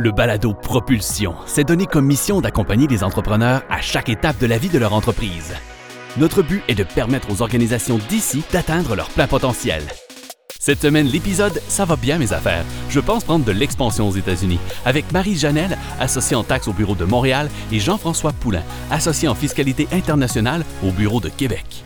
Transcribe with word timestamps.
Le 0.00 0.12
balado 0.12 0.54
Propulsion 0.54 1.34
s'est 1.46 1.64
donné 1.64 1.84
comme 1.84 2.06
mission 2.06 2.40
d'accompagner 2.40 2.86
les 2.86 3.02
entrepreneurs 3.02 3.64
à 3.68 3.80
chaque 3.80 4.08
étape 4.08 4.38
de 4.38 4.46
la 4.46 4.56
vie 4.56 4.68
de 4.68 4.78
leur 4.78 4.92
entreprise. 4.92 5.56
Notre 6.18 6.40
but 6.40 6.62
est 6.68 6.76
de 6.76 6.84
permettre 6.84 7.32
aux 7.32 7.42
organisations 7.42 7.98
d'ici 8.08 8.44
d'atteindre 8.52 8.94
leur 8.94 9.08
plein 9.10 9.26
potentiel. 9.26 9.82
Cette 10.60 10.82
semaine, 10.82 11.08
l'épisode 11.08 11.60
Ça 11.66 11.84
va 11.84 11.96
bien 11.96 12.16
mes 12.16 12.32
affaires. 12.32 12.64
Je 12.90 13.00
pense 13.00 13.24
prendre 13.24 13.44
de 13.44 13.50
l'expansion 13.50 14.08
aux 14.08 14.12
États-Unis 14.12 14.60
avec 14.84 15.10
Marie 15.10 15.36
Janelle, 15.36 15.76
associée 15.98 16.36
en 16.36 16.44
taxes 16.44 16.68
au 16.68 16.72
bureau 16.72 16.94
de 16.94 17.04
Montréal, 17.04 17.50
et 17.72 17.80
Jean-François 17.80 18.32
Poulain, 18.32 18.62
associé 18.92 19.26
en 19.26 19.34
fiscalité 19.34 19.88
internationale 19.90 20.64
au 20.84 20.92
bureau 20.92 21.18
de 21.18 21.28
Québec. 21.28 21.82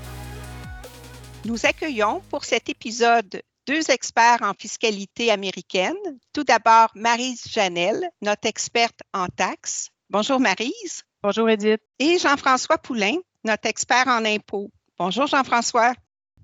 Nous 1.46 1.64
accueillons 1.64 2.20
pour 2.28 2.44
cet 2.44 2.68
épisode 2.68 3.40
deux 3.66 3.90
experts 3.90 4.42
en 4.42 4.52
fiscalité 4.58 5.30
américaine. 5.30 5.96
Tout 6.32 6.44
d'abord, 6.44 6.88
Marise 6.94 7.44
Janelle, 7.48 8.08
notre 8.20 8.48
experte 8.48 9.00
en 9.12 9.26
taxes. 9.26 9.90
Bonjour 10.10 10.40
Marise. 10.40 11.02
Bonjour 11.22 11.48
Edith. 11.48 11.80
Et 11.98 12.18
Jean-François 12.18 12.78
Poulain, 12.78 13.16
notre 13.44 13.68
expert 13.68 14.08
en 14.08 14.24
impôts. 14.24 14.70
Bonjour 14.98 15.26
Jean-François. 15.26 15.94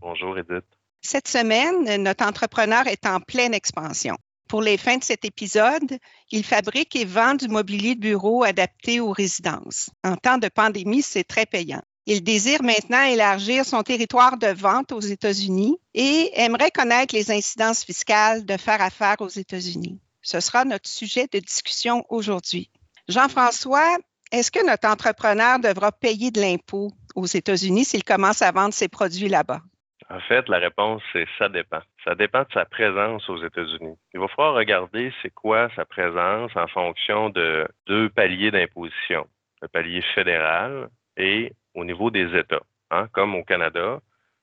Bonjour 0.00 0.38
Edith. 0.38 0.64
Cette 1.00 1.28
semaine, 1.28 2.02
notre 2.02 2.24
entrepreneur 2.24 2.86
est 2.86 3.06
en 3.06 3.20
pleine 3.20 3.54
expansion. 3.54 4.16
Pour 4.48 4.62
les 4.62 4.78
fins 4.78 4.96
de 4.96 5.04
cet 5.04 5.24
épisode, 5.24 5.98
il 6.30 6.44
fabrique 6.44 6.96
et 6.96 7.04
vend 7.04 7.34
du 7.34 7.48
mobilier 7.48 7.94
de 7.94 8.00
bureau 8.00 8.44
adapté 8.44 8.98
aux 8.98 9.12
résidences. 9.12 9.90
En 10.02 10.16
temps 10.16 10.38
de 10.38 10.48
pandémie, 10.48 11.02
c'est 11.02 11.24
très 11.24 11.44
payant. 11.44 11.82
Il 12.10 12.24
désire 12.24 12.62
maintenant 12.62 13.02
élargir 13.02 13.66
son 13.66 13.82
territoire 13.82 14.38
de 14.38 14.46
vente 14.46 14.92
aux 14.92 15.00
États-Unis 15.00 15.78
et 15.92 16.30
aimerait 16.40 16.70
connaître 16.70 17.14
les 17.14 17.30
incidences 17.30 17.84
fiscales 17.84 18.46
de 18.46 18.56
faire 18.56 18.80
affaire 18.80 19.16
aux 19.20 19.28
États-Unis. 19.28 20.00
Ce 20.22 20.40
sera 20.40 20.64
notre 20.64 20.88
sujet 20.88 21.26
de 21.30 21.38
discussion 21.38 22.06
aujourd'hui. 22.08 22.70
Jean-François, 23.08 23.98
est-ce 24.32 24.50
que 24.50 24.66
notre 24.66 24.88
entrepreneur 24.88 25.58
devra 25.58 25.92
payer 25.92 26.30
de 26.30 26.40
l'impôt 26.40 26.92
aux 27.14 27.26
États-Unis 27.26 27.84
s'il 27.84 28.04
commence 28.04 28.40
à 28.40 28.52
vendre 28.52 28.72
ses 28.72 28.88
produits 28.88 29.28
là-bas? 29.28 29.60
En 30.08 30.20
fait, 30.20 30.48
la 30.48 30.60
réponse, 30.60 31.02
c'est 31.12 31.26
ça 31.38 31.50
dépend. 31.50 31.82
Ça 32.06 32.14
dépend 32.14 32.40
de 32.40 32.52
sa 32.54 32.64
présence 32.64 33.28
aux 33.28 33.44
États-Unis. 33.44 33.98
Il 34.14 34.20
va 34.20 34.28
falloir 34.28 34.54
regarder 34.54 35.12
c'est 35.20 35.34
quoi 35.34 35.68
sa 35.76 35.84
présence 35.84 36.52
en 36.56 36.68
fonction 36.68 37.28
de 37.28 37.68
deux 37.86 38.08
paliers 38.08 38.50
d'imposition. 38.50 39.26
Le 39.60 39.68
palier 39.68 40.00
fédéral 40.14 40.88
et 41.18 41.52
au 41.78 41.84
niveau 41.84 42.10
des 42.10 42.36
États. 42.36 42.62
Hein. 42.90 43.08
Comme 43.12 43.34
au 43.34 43.44
Canada, 43.44 44.00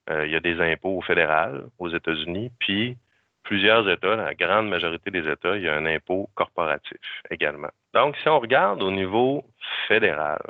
euh, 0.10 0.26
il 0.26 0.32
y 0.32 0.36
a 0.36 0.40
des 0.40 0.60
impôts 0.62 1.02
fédéraux 1.02 1.70
aux 1.80 1.90
États-Unis, 1.90 2.52
puis 2.60 2.98
plusieurs 3.44 3.88
États, 3.90 4.16
la 4.16 4.34
grande 4.34 4.70
majorité 4.70 5.12
des 5.12 5.28
États, 5.30 5.56
il 5.56 5.64
y 5.64 5.70
a 5.70 5.76
un 5.76 5.86
impôt 5.86 6.30
corporatif 6.36 6.98
également. 7.30 7.70
Donc, 7.94 8.16
si 8.18 8.30
on 8.30 8.40
regarde 8.40 8.82
au 8.82 8.92
niveau 8.92 9.44
fédéral, 9.88 10.42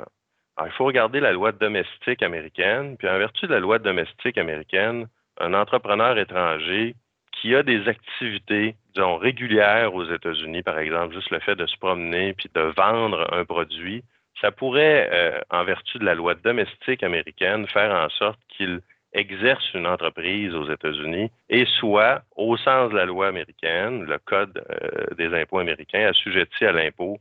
il 0.64 0.72
faut 0.72 0.86
regarder 0.86 1.20
la 1.20 1.32
loi 1.32 1.52
domestique 1.52 2.22
américaine, 2.22 2.96
puis 2.96 3.08
en 3.08 3.18
vertu 3.18 3.46
de 3.46 3.52
la 3.52 3.60
loi 3.60 3.78
domestique 3.78 4.38
américaine, 4.38 5.06
un 5.38 5.52
entrepreneur 5.52 6.16
étranger 6.18 6.94
qui 7.32 7.54
a 7.54 7.62
des 7.62 7.86
activités, 7.86 8.74
disons, 8.94 9.16
régulières 9.16 9.94
aux 9.94 10.10
États-Unis, 10.10 10.62
par 10.62 10.78
exemple, 10.78 11.14
juste 11.14 11.30
le 11.30 11.40
fait 11.40 11.54
de 11.54 11.66
se 11.66 11.76
promener 11.76 12.32
puis 12.32 12.48
de 12.54 12.60
vendre 12.60 13.28
un 13.34 13.44
produit, 13.44 14.02
ça 14.40 14.52
pourrait, 14.52 15.08
euh, 15.12 15.40
en 15.50 15.64
vertu 15.64 15.98
de 15.98 16.04
la 16.04 16.14
loi 16.14 16.34
domestique 16.34 17.02
américaine, 17.02 17.66
faire 17.68 17.92
en 17.92 18.08
sorte 18.10 18.38
qu'il 18.48 18.80
exerce 19.12 19.64
une 19.74 19.86
entreprise 19.86 20.54
aux 20.54 20.70
États-Unis 20.70 21.30
et 21.48 21.64
soit, 21.80 22.22
au 22.36 22.56
sens 22.56 22.90
de 22.90 22.96
la 22.96 23.06
loi 23.06 23.28
américaine, 23.28 24.04
le 24.04 24.18
Code 24.18 24.62
euh, 24.70 25.14
des 25.14 25.34
impôts 25.34 25.58
américains, 25.58 26.08
assujetti 26.08 26.66
à 26.66 26.72
l'impôt 26.72 27.18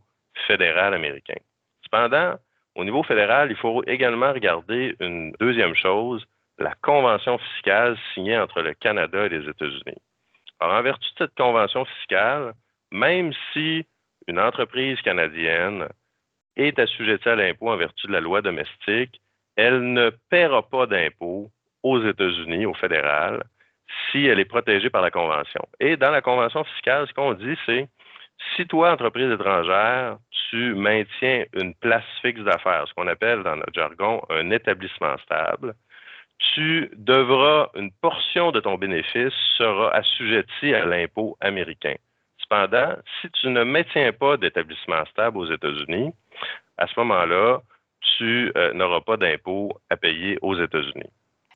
fédéral 0.47 0.93
américain. 0.93 1.39
Cependant, 1.83 2.35
au 2.75 2.83
niveau 2.83 3.03
fédéral, 3.03 3.49
il 3.49 3.55
faut 3.55 3.83
également 3.87 4.33
regarder 4.33 4.95
une 4.99 5.31
deuxième 5.39 5.75
chose, 5.75 6.25
la 6.57 6.73
convention 6.81 7.37
fiscale 7.37 7.97
signée 8.13 8.37
entre 8.37 8.61
le 8.61 8.73
Canada 8.73 9.25
et 9.25 9.29
les 9.29 9.49
États-Unis. 9.49 10.01
Alors, 10.59 10.75
en 10.75 10.81
vertu 10.81 11.05
de 11.13 11.17
cette 11.17 11.35
convention 11.35 11.85
fiscale, 11.85 12.53
même 12.91 13.31
si 13.53 13.85
une 14.27 14.39
entreprise 14.39 14.99
canadienne 15.01 15.87
est 16.57 16.79
assujettie 16.79 17.29
à 17.29 17.35
l'impôt 17.35 17.69
en 17.69 17.77
vertu 17.77 18.07
de 18.07 18.11
la 18.11 18.21
loi 18.21 18.41
domestique, 18.41 19.21
elle 19.55 19.93
ne 19.93 20.09
paiera 20.29 20.67
pas 20.67 20.85
d'impôt 20.85 21.49
aux 21.83 22.01
États-Unis, 22.03 22.65
au 22.65 22.73
fédéral, 22.73 23.43
si 24.11 24.25
elle 24.25 24.39
est 24.39 24.45
protégée 24.45 24.89
par 24.89 25.01
la 25.01 25.11
Convention. 25.11 25.61
Et 25.79 25.97
dans 25.97 26.11
la 26.11 26.21
Convention 26.21 26.63
fiscale, 26.63 27.07
ce 27.07 27.13
qu'on 27.13 27.33
dit, 27.33 27.55
c'est 27.65 27.87
si 28.55 28.67
toi, 28.67 28.91
entreprise 28.91 29.31
étrangère, 29.31 30.17
tu 30.49 30.73
maintiens 30.75 31.45
une 31.53 31.73
place 31.75 32.03
fixe 32.21 32.41
d'affaires, 32.41 32.85
ce 32.87 32.93
qu'on 32.93 33.07
appelle 33.07 33.43
dans 33.43 33.55
notre 33.55 33.73
jargon 33.73 34.21
un 34.29 34.51
établissement 34.51 35.17
stable, 35.19 35.73
tu 36.53 36.91
devras, 36.95 37.69
une 37.75 37.91
portion 38.01 38.51
de 38.51 38.59
ton 38.59 38.75
bénéfice 38.75 39.33
sera 39.57 39.93
assujettie 39.95 40.73
à 40.73 40.85
l'impôt 40.85 41.37
américain. 41.39 41.95
Cependant, 42.39 42.95
si 43.21 43.29
tu 43.31 43.47
ne 43.47 43.63
maintiens 43.63 44.11
pas 44.11 44.37
d'établissement 44.37 45.05
stable 45.05 45.37
aux 45.37 45.51
États-Unis, 45.51 46.11
à 46.77 46.87
ce 46.87 46.99
moment-là, 46.99 47.61
tu 48.17 48.51
euh, 48.55 48.73
n'auras 48.73 49.01
pas 49.01 49.17
d'impôt 49.17 49.71
à 49.89 49.97
payer 49.97 50.37
aux 50.41 50.55
États-Unis. 50.55 51.09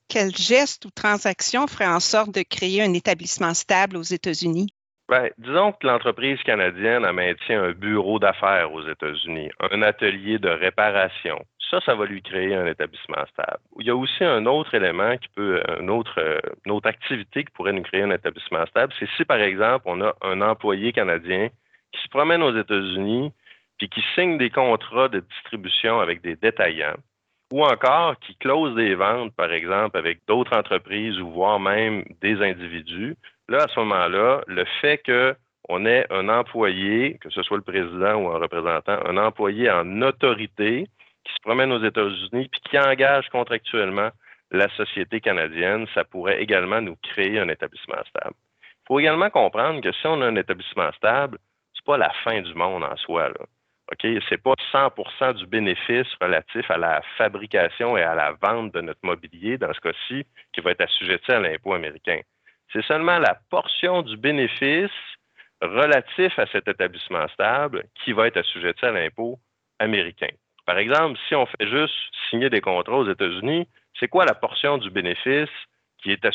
Quel 0.08 0.36
geste 0.36 0.86
ou 0.86 0.90
transaction 0.90 1.68
ferait 1.68 1.88
en 1.88 2.00
sorte 2.00 2.34
de 2.34 2.42
créer 2.42 2.82
un 2.82 2.94
établissement 2.94 3.54
stable 3.54 3.96
aux 3.98 4.02
États-Unis? 4.04 4.74
Bien, 5.08 5.30
disons 5.38 5.72
que 5.72 5.88
l'entreprise 5.88 6.42
canadienne 6.44 7.04
a 7.04 7.14
maintient 7.14 7.64
un 7.64 7.72
bureau 7.72 8.20
d'affaires 8.20 8.72
aux 8.74 8.88
États-Unis, 8.88 9.50
un 9.72 9.82
atelier 9.82 10.38
de 10.38 10.50
réparation. 10.50 11.44
Ça, 11.70 11.80
ça 11.82 11.96
va 11.96 12.06
lui 12.06 12.22
créer 12.22 12.56
un 12.56 12.66
établissement 12.66 13.24
stable. 13.32 13.60
Il 13.80 13.86
y 13.86 13.90
a 13.92 13.96
aussi 13.96 14.24
un 14.24 14.46
autre 14.46 14.74
élément 14.74 15.16
qui 15.18 15.28
peut, 15.36 15.62
une 15.80 15.90
autre, 15.90 16.20
euh, 16.20 16.40
une 16.66 16.72
autre 16.72 16.88
activité 16.88 17.44
qui 17.44 17.52
pourrait 17.52 17.74
nous 17.74 17.84
créer 17.84 18.04
un 18.04 18.12
établissement 18.12 18.66
stable, 18.68 18.94
c'est 19.00 19.10
si, 19.18 19.26
par 19.26 19.40
exemple, 19.40 19.86
on 19.88 20.02
a 20.02 20.16
un 20.22 20.42
employé 20.42 20.92
canadien 20.92 21.50
qui 21.92 22.02
se 22.04 22.10
promène 22.10 22.44
aux 22.44 22.56
États-Unis 22.56 23.32
puis 23.80 23.90
qui 23.90 24.04
signe 24.14 24.38
des 24.38 24.52
contrats 24.52 25.08
de 25.08 25.22
distribution 25.22 26.00
avec 26.00 26.22
des 26.22 26.36
détaillants, 26.36 26.98
ou 27.52 27.64
encore 27.64 28.20
qui 28.20 28.36
close 28.36 28.76
des 28.76 28.94
ventes, 28.94 29.34
par 29.36 29.52
exemple, 29.52 29.98
avec 29.98 30.20
d'autres 30.28 30.56
entreprises 30.56 31.20
ou 31.20 31.30
voire 31.32 31.60
même 31.60 32.04
des 32.22 32.42
individus, 32.42 33.16
là, 33.48 33.64
à 33.64 33.68
ce 33.68 33.80
moment-là, 33.80 34.42
le 34.46 34.66
fait 34.82 35.02
qu'on 35.04 35.86
ait 35.86 36.06
un 36.12 36.30
employé, 36.30 37.18
que 37.22 37.30
ce 37.32 37.42
soit 37.42 37.58
le 37.58 37.64
président 37.64 38.16
ou 38.16 38.30
un 38.30 38.38
représentant, 38.38 39.00
un 39.06 39.18
employé 39.18 39.72
en 39.72 40.02
autorité 40.04 40.86
qui 41.24 41.34
se 41.34 41.42
promène 41.42 41.72
aux 41.72 41.84
États-Unis 41.84 42.50
puis 42.52 42.62
qui 42.70 42.78
engage 42.78 43.30
contractuellement 43.30 44.10
la 44.52 44.70
société 44.76 45.22
canadienne, 45.22 45.88
ça 45.94 46.04
pourrait 46.04 46.42
également 46.42 46.82
nous 46.82 46.98
créer 47.02 47.40
un 47.40 47.50
établissement 47.50 48.04
stable. 48.10 48.36
Il 48.62 48.88
faut 48.88 49.00
également 49.00 49.30
comprendre 49.30 49.82
que 49.82 49.92
si 49.92 50.08
on 50.08 50.22
a 50.22 50.26
un 50.26 50.36
établissement 50.36 50.92
stable, 50.94 51.38
c'est 51.76 51.86
pas 51.86 51.98
la 51.98 52.12
fin 52.24 52.42
du 52.42 52.54
monde 52.56 52.84
en 52.84 52.96
soi. 52.98 53.30
Là. 53.30 53.46
OK? 53.92 54.02
Ce 54.02 54.32
n'est 54.32 54.38
pas 54.38 54.54
100% 54.72 55.34
du 55.36 55.48
bénéfice 55.48 56.08
relatif 56.22 56.70
à 56.70 56.78
la 56.78 57.02
fabrication 57.18 57.98
et 57.98 58.04
à 58.04 58.16
la 58.16 58.34
vente 58.42 58.74
de 58.74 58.82
notre 58.82 59.00
mobilier, 59.04 59.58
dans 59.58 59.74
ce 59.74 59.80
cas-ci, 59.80 60.26
qui 60.54 60.62
va 60.62 60.72
être 60.72 60.82
assujetti 60.82 61.32
à 61.32 61.40
l'impôt 61.40 61.74
américain. 61.74 62.20
C'est 62.72 62.86
seulement 62.86 63.18
la 63.18 63.40
portion 63.50 64.04
du 64.04 64.16
bénéfice 64.16 64.92
relatif 65.62 66.38
à 66.38 66.46
cet 66.48 66.68
établissement 66.68 67.28
stable 67.30 67.86
qui 68.04 68.14
va 68.14 68.28
être 68.28 68.38
assujetti 68.38 68.86
à 68.86 68.92
l'impôt 68.92 69.40
américain. 69.80 70.30
Par 70.66 70.78
exemple, 70.78 71.18
si 71.28 71.36
on 71.36 71.46
fait 71.48 71.68
juste 71.68 71.96
signer 72.30 72.50
des 72.50 72.62
contrats 72.62 72.98
aux 72.98 73.10
États-Unis, 73.10 73.68
c'est 74.00 74.08
quoi 74.08 74.26
la 74.26 74.36
portion 74.36 74.78
du 74.78 74.90
bénéfice 74.92 75.50
qui 76.02 76.12
est 76.12 76.30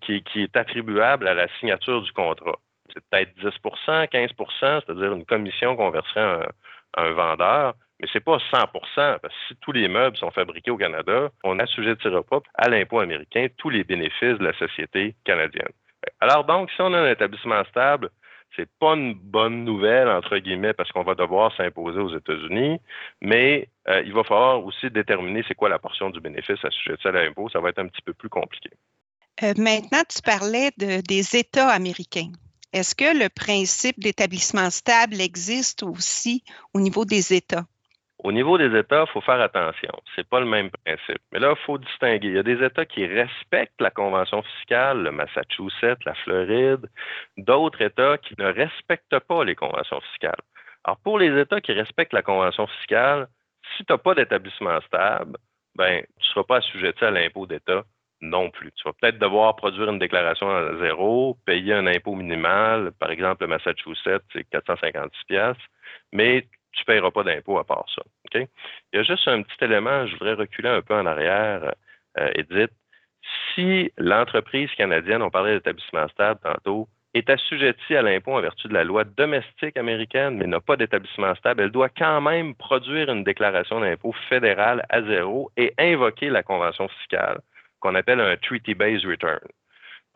qui, 0.00 0.42
est 0.42 0.56
attribuable 0.56 1.28
à 1.28 1.34
la 1.34 1.46
signature 1.60 2.02
du 2.02 2.12
contrat? 2.12 2.58
C'est 2.92 3.04
peut-être 3.08 3.32
10% 3.38 4.08
15% 4.08 4.82
c'est-à-dire 4.84 5.12
une 5.12 5.24
commission 5.24 5.76
qu'on 5.76 5.90
verserait 5.90 6.48
un, 6.96 7.10
vendeur, 7.12 7.74
mais 8.00 8.08
ce 8.08 8.18
n'est 8.18 8.24
pas 8.24 8.38
100% 8.38 8.68
parce 8.94 9.20
que 9.20 9.28
si 9.48 9.56
tous 9.60 9.72
les 9.72 9.88
meubles 9.88 10.16
sont 10.16 10.30
fabriqués 10.30 10.70
au 10.70 10.76
Canada, 10.76 11.30
on 11.44 11.56
n'assujettira 11.56 12.22
pas 12.22 12.40
à 12.54 12.68
l'impôt 12.68 13.00
américain 13.00 13.48
tous 13.56 13.70
les 13.70 13.84
bénéfices 13.84 14.38
de 14.38 14.44
la 14.44 14.56
société 14.58 15.14
canadienne. 15.24 15.72
Alors 16.20 16.44
donc, 16.44 16.70
si 16.70 16.80
on 16.80 16.92
a 16.92 17.00
un 17.00 17.10
établissement 17.10 17.62
stable, 17.64 18.10
c'est 18.56 18.68
pas 18.80 18.94
une 18.94 19.14
bonne 19.14 19.64
nouvelle, 19.64 20.08
entre 20.08 20.36
guillemets, 20.38 20.72
parce 20.72 20.90
qu'on 20.90 21.02
va 21.02 21.14
devoir 21.14 21.54
s'imposer 21.56 22.00
aux 22.00 22.16
États-Unis, 22.16 22.80
mais 23.20 23.68
euh, 23.88 24.02
il 24.04 24.12
va 24.12 24.24
falloir 24.24 24.64
aussi 24.64 24.90
déterminer 24.90 25.44
c'est 25.46 25.54
quoi 25.54 25.68
la 25.68 25.78
portion 25.78 26.10
du 26.10 26.20
bénéfice 26.20 26.64
assujetti 26.64 27.06
à 27.06 27.12
l'impôt. 27.12 27.48
Ça 27.48 27.60
va 27.60 27.68
être 27.68 27.78
un 27.78 27.86
petit 27.86 28.02
peu 28.02 28.12
plus 28.12 28.28
compliqué. 28.28 28.70
Euh, 29.42 29.54
maintenant, 29.56 30.02
tu 30.08 30.20
parlais 30.22 30.70
de, 30.78 31.00
des 31.06 31.36
États 31.36 31.68
américains. 31.68 32.32
Est-ce 32.72 32.94
que 32.94 33.18
le 33.18 33.28
principe 33.28 33.98
d'établissement 33.98 34.70
stable 34.70 35.20
existe 35.20 35.82
aussi 35.82 36.44
au 36.72 36.80
niveau 36.80 37.04
des 37.04 37.34
États? 37.34 37.64
Au 38.22 38.30
niveau 38.30 38.58
des 38.58 38.78
États, 38.78 39.06
il 39.08 39.12
faut 39.12 39.22
faire 39.22 39.40
attention. 39.40 39.90
Ce 40.14 40.20
n'est 40.20 40.24
pas 40.24 40.40
le 40.40 40.46
même 40.46 40.70
principe. 40.84 41.22
Mais 41.32 41.40
là, 41.40 41.54
il 41.58 41.64
faut 41.64 41.78
distinguer. 41.78 42.28
Il 42.28 42.34
y 42.34 42.38
a 42.38 42.42
des 42.42 42.62
États 42.62 42.84
qui 42.84 43.06
respectent 43.06 43.80
la 43.80 43.90
convention 43.90 44.42
fiscale, 44.42 45.02
le 45.02 45.10
Massachusetts, 45.10 46.04
la 46.04 46.14
Floride, 46.14 46.86
d'autres 47.38 47.80
États 47.80 48.18
qui 48.18 48.34
ne 48.38 48.46
respectent 48.46 49.18
pas 49.18 49.42
les 49.44 49.56
conventions 49.56 50.00
fiscales. 50.12 50.42
Alors, 50.84 50.98
pour 50.98 51.18
les 51.18 51.40
États 51.40 51.60
qui 51.60 51.72
respectent 51.72 52.12
la 52.12 52.22
convention 52.22 52.66
fiscale, 52.66 53.26
si 53.76 53.84
tu 53.84 53.92
n'as 53.92 53.98
pas 53.98 54.14
d'établissement 54.14 54.80
stable, 54.82 55.38
ben, 55.74 56.02
tu 56.02 56.28
ne 56.28 56.32
seras 56.32 56.44
pas 56.44 56.56
assujetti 56.58 57.04
à 57.04 57.10
l'impôt 57.10 57.46
d'État 57.46 57.84
non 58.20 58.50
plus. 58.50 58.72
Tu 58.72 58.82
vas 58.84 58.92
peut-être 58.92 59.18
devoir 59.18 59.56
produire 59.56 59.90
une 59.90 59.98
déclaration 59.98 60.50
à 60.50 60.76
zéro, 60.78 61.36
payer 61.46 61.74
un 61.74 61.86
impôt 61.86 62.14
minimal. 62.14 62.92
Par 62.98 63.10
exemple, 63.10 63.42
le 63.42 63.48
Massachusetts, 63.48 64.24
c'est 64.32 64.44
456 64.50 65.24
pièces, 65.26 65.56
mais 66.12 66.46
tu 66.72 66.82
ne 66.82 66.84
paieras 66.86 67.10
pas 67.10 67.24
d'impôt 67.24 67.58
à 67.58 67.64
part 67.64 67.86
ça. 67.94 68.02
Il 68.34 68.46
y 68.92 68.98
a 68.98 69.02
juste 69.02 69.26
un 69.26 69.42
petit 69.42 69.64
élément, 69.64 70.06
je 70.06 70.12
voudrais 70.12 70.34
reculer 70.34 70.68
un 70.68 70.82
peu 70.82 70.94
en 70.94 71.06
arrière, 71.06 71.74
euh, 72.18 72.30
Edith. 72.34 72.70
Si 73.54 73.92
l'entreprise 73.98 74.70
canadienne, 74.76 75.22
on 75.22 75.30
parlait 75.30 75.54
d'établissement 75.54 76.08
stable 76.08 76.40
tantôt, 76.42 76.88
est 77.12 77.28
assujettie 77.28 77.96
à 77.96 78.02
l'impôt 78.02 78.36
en 78.36 78.40
vertu 78.40 78.68
de 78.68 78.74
la 78.74 78.84
loi 78.84 79.02
domestique 79.04 79.76
américaine, 79.76 80.36
mais 80.36 80.46
n'a 80.46 80.60
pas 80.60 80.76
d'établissement 80.76 81.34
stable, 81.34 81.62
elle 81.62 81.72
doit 81.72 81.88
quand 81.88 82.20
même 82.20 82.54
produire 82.54 83.10
une 83.10 83.24
déclaration 83.24 83.80
d'impôt 83.80 84.14
fédérale 84.28 84.86
à 84.88 85.02
zéro 85.02 85.50
et 85.56 85.74
invoquer 85.78 86.30
la 86.30 86.44
convention 86.44 86.86
fiscale 86.88 87.40
qu'on 87.80 87.94
appelle 87.94 88.20
un 88.20 88.36
treaty-based 88.36 89.06
return. 89.06 89.40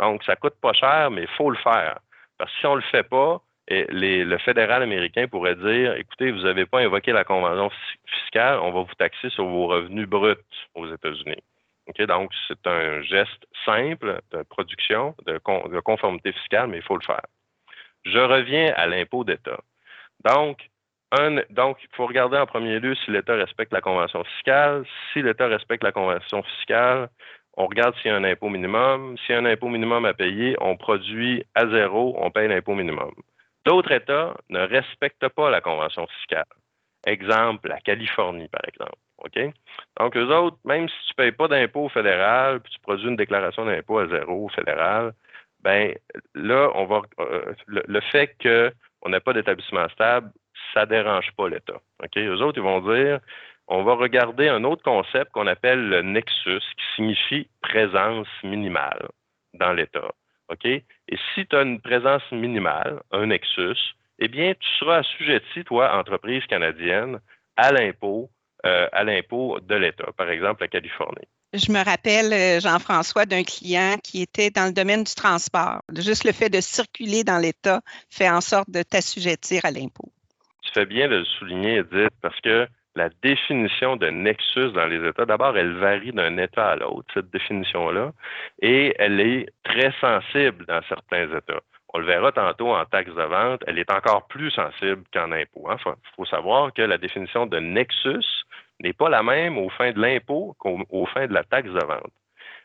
Donc, 0.01 0.23
ça 0.25 0.37
coûte 0.37 0.55
pas 0.61 0.73
cher, 0.73 1.11
mais 1.11 1.23
il 1.23 1.37
faut 1.37 1.51
le 1.51 1.57
faire. 1.57 1.99
Parce 2.39 2.53
que 2.53 2.59
si 2.59 2.67
on 2.67 2.75
le 2.75 2.83
fait 2.83 3.05
pas, 3.05 3.41
le 3.69 4.39
fédéral 4.39 4.83
américain 4.83 5.27
pourrait 5.29 5.55
dire, 5.55 5.95
écoutez, 5.95 6.31
vous 6.31 6.43
n'avez 6.43 6.67
pas 6.67 6.81
invoqué 6.81 7.13
la 7.13 7.25
convention 7.25 7.71
fiscale, 8.07 8.59
on 8.61 8.73
va 8.73 8.83
vous 8.83 8.95
taxer 8.99 9.31
sur 9.31 9.47
vos 9.47 9.69
revenus 9.69 10.09
bruts 10.09 10.35
aux 10.75 10.93
États-Unis. 10.93 11.43
donc, 12.07 12.33
c'est 12.49 12.67
un 12.67 13.03
geste 13.03 13.47
simple 13.65 14.21
de 14.33 14.43
production, 14.43 15.15
de, 15.27 15.39
conformité 15.81 16.33
fiscale, 16.33 16.69
mais 16.69 16.79
il 16.79 16.83
faut 16.83 16.97
le 16.97 17.05
faire. 17.05 17.25
Je 18.05 18.19
reviens 18.19 18.73
à 18.77 18.87
l'impôt 18.87 19.25
d'État. 19.25 19.61
Donc, 20.25 20.59
donc, 21.51 21.79
il 21.81 21.89
faut 21.95 22.07
regarder 22.07 22.37
en 22.37 22.47
premier 22.47 22.81
lieu 22.81 22.97
si 22.97 23.13
l'État 23.13 23.37
respecte 23.37 23.73
la 23.73 23.81
convention 23.81 24.25
fiscale. 24.25 24.85
Si 25.13 25.23
l'État 25.23 25.47
respecte 25.47 25.85
la 25.85 25.93
convention 25.93 26.43
fiscale, 26.43 27.09
on 27.57 27.67
regarde 27.67 27.95
s'il 27.97 28.11
y 28.11 28.15
a 28.15 28.17
un 28.17 28.25
impôt 28.25 28.49
minimum. 28.49 29.17
S'il 29.19 29.35
y 29.35 29.39
a 29.39 29.41
un 29.41 29.45
impôt 29.45 29.69
minimum 29.69 30.05
à 30.05 30.15
payer, 30.15 30.57
on 30.61 30.77
produit 30.77 31.45
à 31.55 31.69
zéro, 31.69 32.17
on 32.19 32.31
paye 32.31 32.49
l'impôt 32.49 32.75
minimum. 32.75 33.13
D'autres 33.65 33.93
États 33.93 34.37
ne 34.51 34.61
respectent 34.61 35.29
pas 35.29 35.51
la 35.51 35.61
convention 35.61 36.07
fiscale. 36.07 36.45
Exemple, 37.07 37.69
la 37.69 37.81
Californie, 37.81 38.49
par 38.49 38.63
exemple. 38.67 38.99
OK? 39.19 39.39
Donc, 40.01 40.17
eux 40.17 40.29
autres, 40.35 40.59
même 40.65 40.89
si 40.89 40.95
tu 41.07 41.13
ne 41.19 41.25
payes 41.25 41.33
pas 41.33 41.49
d'impôt 41.49 41.89
fédéral, 41.89 42.61
puis 42.61 42.73
tu 42.73 42.81
produis 42.81 43.09
une 43.09 43.17
déclaration 43.17 43.65
d'impôt 43.65 43.99
à 43.99 44.09
zéro 44.09 44.49
fédéral, 44.49 45.13
ben 45.61 45.95
là, 46.35 46.71
on 46.75 46.85
va 46.85 47.03
euh, 47.21 47.55
le, 47.67 48.01
fait 48.01 48.37
qu'on 48.43 49.09
n'a 49.09 49.21
pas 49.21 49.33
d'établissement 49.33 49.89
stable, 49.91 50.31
ça 50.75 50.81
ne 50.81 50.91
dérange 50.91 51.31
pas 51.37 51.49
l'État. 51.49 51.81
OK? 52.03 52.17
Eux 52.17 52.43
autres, 52.43 52.59
ils 52.59 52.65
vont 52.65 52.81
dire 52.81 53.21
on 53.69 53.83
va 53.83 53.95
regarder 53.95 54.49
un 54.49 54.65
autre 54.65 54.83
concept 54.83 55.33
qu'on 55.33 55.47
appelle 55.47 55.89
le 55.89 56.03
nexus, 56.03 56.61
qui 56.77 56.85
signifie 56.97 57.49
présence 57.63 58.29
minimale 58.43 59.09
dans 59.55 59.73
l'État. 59.73 60.13
OK? 60.49 60.67
Et 60.67 60.85
si 61.35 61.47
tu 61.47 61.57
as 61.57 61.63
une 61.63 61.81
présence 61.81 62.23
minimale, 62.31 63.01
un 63.11 63.27
nexus, 63.27 63.79
eh 64.19 64.29
bien, 64.29 64.53
tu 64.59 64.69
seras 64.79 64.99
assujetti, 64.99 65.65
toi, 65.65 65.97
entreprise 65.97 66.45
canadienne, 66.47 67.21
à 67.57 67.73
l'impôt, 67.73 68.31
euh, 68.67 68.89
à 68.93 69.05
l'impôt 69.05 69.59
de 69.61 69.75
l'État, 69.75 70.11
par 70.17 70.29
exemple 70.29 70.63
la 70.63 70.69
Californie. 70.69 71.29
Je 71.53 71.71
me 71.71 71.85
rappelle, 71.85 72.33
euh, 72.33 72.61
Jean-François, 72.61 73.27
d'un 73.27 73.45
client 73.45 73.97
qui 74.03 74.23
était 74.23 74.51
dans 74.51 74.67
le 74.67 74.73
domaine 74.73 75.05
du 75.05 75.15
transport. 75.15 75.83
Juste 75.95 76.25
le 76.25 76.33
fait 76.33 76.51
de 76.51 76.61
circuler 76.61 77.23
dans 77.23 77.39
l'État 77.39 77.81
fait 78.11 78.29
en 78.29 78.41
sorte 78.41 78.71
de 78.71 78.83
t'assujettir 78.83 79.65
à 79.65 79.71
l'impôt. 79.71 80.13
Tu 80.63 80.73
fais 80.73 80.87
bien 80.87 81.09
de 81.09 81.17
le 81.17 81.25
souligner, 81.25 81.79
Edith, 81.79 82.11
parce 82.21 82.41
que 82.41 82.67
la 82.97 83.09
définition 83.23 83.97
de 83.97 84.09
nexus 84.09 84.73
dans 84.73 84.87
les 84.87 85.07
États, 85.07 85.27
d'abord, 85.27 85.57
elle 85.57 85.75
varie 85.75 86.13
d'un 86.13 86.37
État 86.37 86.71
à 86.71 86.77
l'autre, 86.77 87.07
cette 87.13 87.31
définition-là, 87.31 88.13
et 88.63 88.95
elle 88.99 89.21
est 89.21 89.47
très 89.65 89.93
sensible 90.01 90.65
dans 90.67 90.81
certains 90.89 91.27
États. 91.37 91.61
On 91.93 91.99
le 91.99 92.07
verra 92.07 92.33
tantôt 92.33 92.75
en 92.75 92.85
taxe 92.85 93.15
de 93.15 93.23
vente, 93.23 93.63
elle 93.67 93.79
est 93.79 93.91
encore 93.91 94.27
plus 94.27 94.51
sensible 94.51 95.05
qu'en 95.13 95.31
impôt. 95.31 95.67
Il 95.69 95.73
hein. 95.73 95.95
faut, 96.17 96.25
savoir 96.25 96.73
que 96.73 96.83
la 96.83 96.99
définition 96.99 97.47
de 97.47 97.59
nexus 97.59 98.45
n'est 98.81 98.93
pas 98.93 99.09
la 99.09 99.23
même 99.23 99.59
au 99.59 99.69
fin 99.71 99.93
de 99.93 100.01
l'impôt 100.01 100.57
qu'au 100.59 101.07
fin 101.07 101.27
de 101.27 101.35
la 101.35 101.45
taxe 101.45 101.71
de 101.71 101.85
vente. 101.85 102.13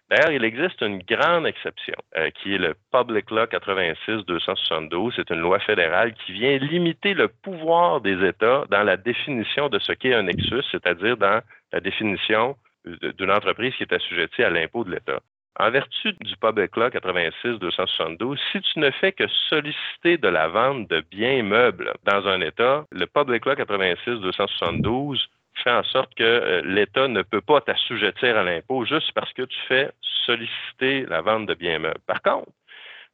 D'ailleurs, 0.09 0.31
il 0.31 0.43
existe 0.43 0.81
une 0.81 1.03
grande 1.03 1.45
exception, 1.45 1.93
euh, 2.17 2.31
qui 2.31 2.55
est 2.55 2.57
le 2.57 2.75
Public 2.91 3.29
Law 3.29 3.45
86-272. 3.45 5.13
C'est 5.15 5.29
une 5.29 5.39
loi 5.39 5.59
fédérale 5.59 6.15
qui 6.15 6.31
vient 6.33 6.57
limiter 6.57 7.13
le 7.13 7.27
pouvoir 7.27 8.01
des 8.01 8.25
États 8.27 8.65
dans 8.71 8.81
la 8.81 8.97
définition 8.97 9.69
de 9.69 9.77
ce 9.77 9.91
qu'est 9.91 10.15
un 10.15 10.23
nexus, 10.23 10.63
c'est-à-dire 10.71 11.15
dans 11.15 11.41
la 11.71 11.79
définition 11.79 12.57
d'une 12.85 13.31
entreprise 13.31 13.75
qui 13.75 13.83
est 13.83 13.93
assujettie 13.93 14.43
à 14.43 14.49
l'impôt 14.49 14.83
de 14.83 14.91
l'État. 14.91 15.19
En 15.59 15.69
vertu 15.69 16.13
du 16.21 16.37
Public 16.37 16.75
Law 16.75 16.87
86-272, 16.87 18.39
si 18.51 18.61
tu 18.61 18.79
ne 18.79 18.89
fais 18.91 19.11
que 19.11 19.27
solliciter 19.49 20.17
de 20.17 20.29
la 20.29 20.47
vente 20.47 20.89
de 20.89 21.03
biens 21.11 21.43
meubles 21.43 21.93
dans 22.05 22.25
un 22.27 22.41
État, 22.41 22.85
le 22.91 23.05
Public 23.05 23.45
Law 23.45 23.53
86-272 23.53 25.27
fait 25.63 25.71
en 25.71 25.83
sorte 25.83 26.13
que 26.15 26.23
euh, 26.23 26.61
l'État 26.63 27.07
ne 27.07 27.21
peut 27.21 27.41
pas 27.41 27.61
t'assujettir 27.61 28.37
à 28.37 28.43
l'impôt 28.43 28.85
juste 28.85 29.11
parce 29.13 29.31
que 29.33 29.43
tu 29.43 29.59
fais 29.67 29.91
solliciter 30.25 31.05
la 31.07 31.21
vente 31.21 31.47
de 31.47 31.53
biens 31.53 31.79
meubles. 31.79 31.99
Par 32.05 32.21
contre, 32.21 32.51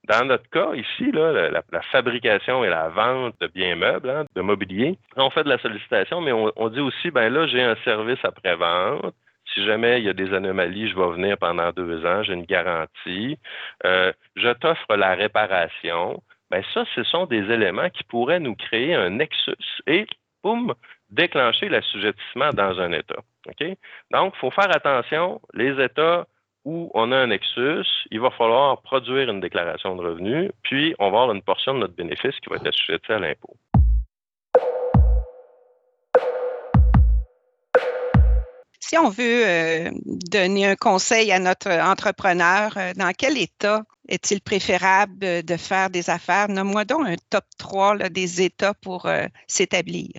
dans 0.07 0.25
notre 0.25 0.47
cas, 0.49 0.73
ici, 0.75 1.11
la, 1.11 1.81
fabrication 1.91 2.63
et 2.63 2.69
la 2.69 2.89
vente 2.89 3.35
de 3.41 3.47
biens 3.47 3.75
meubles, 3.75 4.09
hein, 4.09 4.25
de 4.35 4.41
mobilier, 4.41 4.97
on 5.15 5.29
fait 5.29 5.43
de 5.43 5.49
la 5.49 5.57
sollicitation, 5.57 6.21
mais 6.21 6.31
on, 6.31 6.69
dit 6.69 6.79
aussi, 6.79 7.09
ben 7.09 7.33
là, 7.33 7.47
j'ai 7.47 7.63
un 7.63 7.75
service 7.83 8.23
après-vente. 8.23 9.15
Si 9.53 9.65
jamais 9.65 9.99
il 9.99 10.05
y 10.05 10.09
a 10.09 10.13
des 10.13 10.33
anomalies, 10.33 10.89
je 10.89 10.95
vais 10.95 11.11
venir 11.11 11.37
pendant 11.37 11.71
deux 11.71 12.05
ans, 12.05 12.23
j'ai 12.23 12.33
une 12.33 12.45
garantie. 12.45 13.37
Euh, 13.85 14.11
je 14.35 14.49
t'offre 14.53 14.95
la 14.95 15.15
réparation. 15.15 16.21
Ben 16.51 16.63
ça, 16.73 16.83
ce 16.93 17.03
sont 17.03 17.25
des 17.25 17.51
éléments 17.51 17.89
qui 17.89 18.03
pourraient 18.03 18.39
nous 18.39 18.55
créer 18.55 18.93
un 18.93 19.11
nexus 19.11 19.81
et, 19.87 20.05
déclencher 21.09 21.69
l'assujettissement 21.69 22.51
dans 22.51 22.79
un 22.79 22.91
État. 22.91 23.21
Donc, 24.11 24.33
il 24.35 24.39
faut 24.39 24.51
faire 24.51 24.75
attention, 24.75 25.41
les 25.53 25.83
États 25.83 26.25
où 26.65 26.89
on 26.95 27.11
a 27.11 27.17
un 27.17 27.27
nexus, 27.27 27.85
il 28.09 28.19
va 28.19 28.31
falloir 28.31 28.81
produire 28.81 29.29
une 29.29 29.39
déclaration 29.39 29.95
de 29.95 30.01
revenus, 30.01 30.51
puis 30.63 30.95
on 30.97 31.11
va 31.11 31.21
avoir 31.21 31.31
une 31.35 31.43
portion 31.43 31.75
de 31.75 31.79
notre 31.79 31.95
bénéfice 31.95 32.35
qui 32.41 32.49
va 32.49 32.55
être 32.55 32.67
assujettie 32.67 33.11
à 33.11 33.19
l'impôt. 33.19 33.55
Si 38.79 38.97
on 38.97 39.09
veut 39.09 39.45
euh, 39.45 39.89
donner 40.31 40.67
un 40.67 40.75
conseil 40.75 41.31
à 41.31 41.39
notre 41.39 41.71
entrepreneur, 41.71 42.71
euh, 42.77 42.93
dans 42.95 43.11
quel 43.17 43.35
état 43.37 43.81
est-il 44.07 44.41
préférable 44.41 45.43
de 45.43 45.57
faire 45.57 45.89
des 45.89 46.11
affaires? 46.11 46.49
Nomme-moi 46.49 46.85
donc 46.85 47.07
un 47.07 47.15
top 47.31 47.45
3 47.57 48.09
des 48.09 48.43
états 48.43 48.75
pour 48.75 49.07
euh, 49.07 49.25
s'établir. 49.47 50.11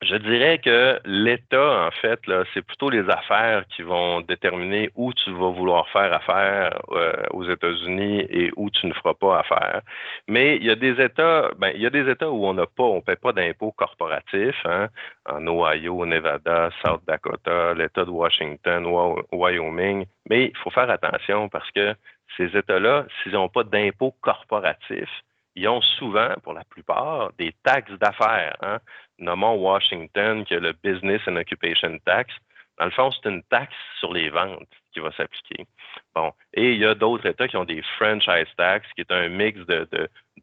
Je 0.00 0.14
dirais 0.14 0.58
que 0.58 1.00
l'État, 1.04 1.88
en 1.88 1.90
fait, 1.90 2.20
c'est 2.54 2.62
plutôt 2.62 2.88
les 2.88 3.10
affaires 3.10 3.66
qui 3.66 3.82
vont 3.82 4.20
déterminer 4.20 4.90
où 4.94 5.12
tu 5.12 5.32
vas 5.32 5.50
vouloir 5.50 5.88
faire 5.88 6.12
affaire 6.12 6.80
euh, 6.92 7.12
aux 7.32 7.44
États-Unis 7.44 8.24
et 8.30 8.52
où 8.56 8.70
tu 8.70 8.86
ne 8.86 8.92
feras 8.92 9.14
pas 9.14 9.40
affaire. 9.40 9.80
Mais 10.28 10.56
il 10.56 10.64
y 10.64 10.70
a 10.70 10.76
des 10.76 11.02
États, 11.02 11.50
ben, 11.58 11.72
il 11.74 11.80
y 11.82 11.86
a 11.86 11.90
des 11.90 12.08
États 12.08 12.30
où 12.30 12.46
on 12.46 12.54
n'a 12.54 12.66
pas, 12.66 12.84
on 12.84 13.00
paie 13.00 13.16
pas 13.16 13.32
d'impôts 13.32 13.72
corporatifs, 13.72 14.64
hein, 14.66 14.88
en 15.28 15.44
Ohio, 15.48 16.06
Nevada, 16.06 16.70
South 16.84 17.02
Dakota, 17.08 17.74
l'État 17.74 18.04
de 18.04 18.10
Washington, 18.10 18.86
Wyoming. 19.32 20.06
Mais 20.30 20.44
il 20.46 20.56
faut 20.58 20.70
faire 20.70 20.90
attention 20.90 21.48
parce 21.48 21.70
que 21.72 21.92
ces 22.36 22.56
États-là, 22.56 23.04
s'ils 23.22 23.32
n'ont 23.32 23.48
pas 23.48 23.64
d'impôts 23.64 24.14
corporatifs, 24.20 25.24
ils 25.58 25.68
ont 25.68 25.80
souvent, 25.80 26.34
pour 26.42 26.52
la 26.52 26.64
plupart, 26.64 27.32
des 27.38 27.52
taxes 27.64 27.98
d'affaires. 27.98 28.56
Hein? 28.62 28.78
Nommons 29.18 29.56
Washington, 29.56 30.44
qui 30.44 30.54
a 30.54 30.60
le 30.60 30.72
Business 30.84 31.20
and 31.26 31.36
Occupation 31.36 31.98
Tax. 32.04 32.32
Dans 32.78 32.84
le 32.84 32.90
fond, 32.92 33.10
c'est 33.10 33.28
une 33.28 33.42
taxe 33.44 33.74
sur 33.98 34.12
les 34.12 34.30
ventes 34.30 34.68
qui 34.92 35.00
va 35.00 35.10
s'appliquer. 35.12 35.66
Bon. 36.14 36.32
Et 36.54 36.72
il 36.72 36.78
y 36.78 36.86
a 36.86 36.94
d'autres 36.94 37.26
États 37.26 37.48
qui 37.48 37.56
ont 37.56 37.64
des 37.64 37.82
franchise 37.96 38.46
tax, 38.56 38.86
qui 38.94 39.00
est 39.00 39.10
un 39.10 39.28
mix 39.28 39.58
de, 39.66 39.88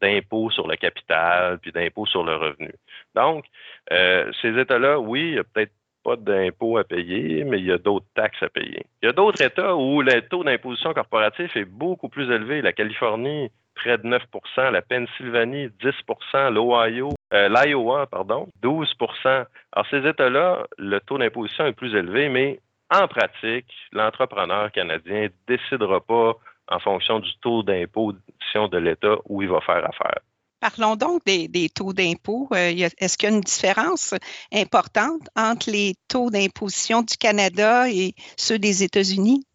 d'impôts 0.02 0.50
sur 0.52 0.68
le 0.68 0.76
capital 0.76 1.60
puis 1.60 1.72
d'impôts 1.72 2.06
sur 2.06 2.26
le 2.26 2.36
revenu. 2.36 2.74
Donc, 3.16 3.46
euh, 3.94 4.32
ces 4.42 4.58
États-là, 4.58 5.00
oui, 5.00 5.22
il 5.22 5.32
n'y 5.34 5.40
a 5.40 5.44
peut-être 5.46 5.72
pas 6.04 6.18
d'impôts 6.18 6.78
à 6.78 6.84
payer, 6.84 7.46
mais 7.46 7.60
il 7.60 7.66
y 7.66 7.72
a 7.72 7.78
d'autres 7.78 8.06
taxes 8.16 8.44
à 8.44 8.50
payer. 8.50 8.86
Il 9.02 9.06
y 9.06 9.10
a 9.10 9.14
d'autres 9.14 9.42
États 9.42 9.76
où 9.76 10.02
le 10.02 10.22
taux 10.28 10.44
d'imposition 10.44 10.94
corporatif 10.94 11.56
est 11.56 11.66
beaucoup 11.66 12.10
plus 12.10 12.30
élevé. 12.30 12.62
La 12.62 12.74
Californie, 12.74 13.50
près 13.76 13.98
de 13.98 14.04
9% 14.04 14.72
la 14.72 14.82
Pennsylvanie, 14.82 15.70
10% 15.82 16.54
l'Ohio, 16.54 17.14
euh, 17.34 17.50
l'Iowa, 17.50 18.08
pardon, 18.08 18.48
12% 18.64 18.88
Alors, 19.26 19.88
ces 19.90 20.08
États-là, 20.08 20.66
le 20.78 21.00
taux 21.00 21.18
d'imposition 21.18 21.66
est 21.66 21.74
plus 21.74 21.94
élevé, 21.96 22.30
mais 22.30 22.60
en 22.90 23.08
pratique, 23.08 23.72
l'entrepreneur 23.92 24.72
canadien 24.72 25.24
ne 25.24 25.30
décidera 25.48 26.02
pas 26.02 26.34
en 26.68 26.80
fonction 26.80 27.20
du 27.20 27.32
taux 27.42 27.64
d'imposition 27.64 28.68
de 28.68 28.78
l'État 28.78 29.18
où 29.28 29.42
il 29.42 29.50
va 29.50 29.62
faire 29.62 29.86
affaire. 29.88 30.20
Parlons 30.60 30.96
donc 30.96 31.24
des, 31.26 31.70
taux 31.70 31.94
d'impôt. 31.94 32.48
Euh, 32.54 32.88
est-ce 32.98 33.18
qu'il 33.18 33.30
y 33.30 33.32
a 33.32 33.36
une 33.36 33.42
différence 33.42 34.16
importante 34.52 35.30
entre 35.36 35.70
les 35.70 35.94
taux 36.08 36.32
d'imposition 36.32 37.02
du 37.02 37.18
Canada 37.18 37.90
et 37.90 38.16
ceux 38.38 38.58
des 38.58 38.84
États-Unis? 38.84 39.46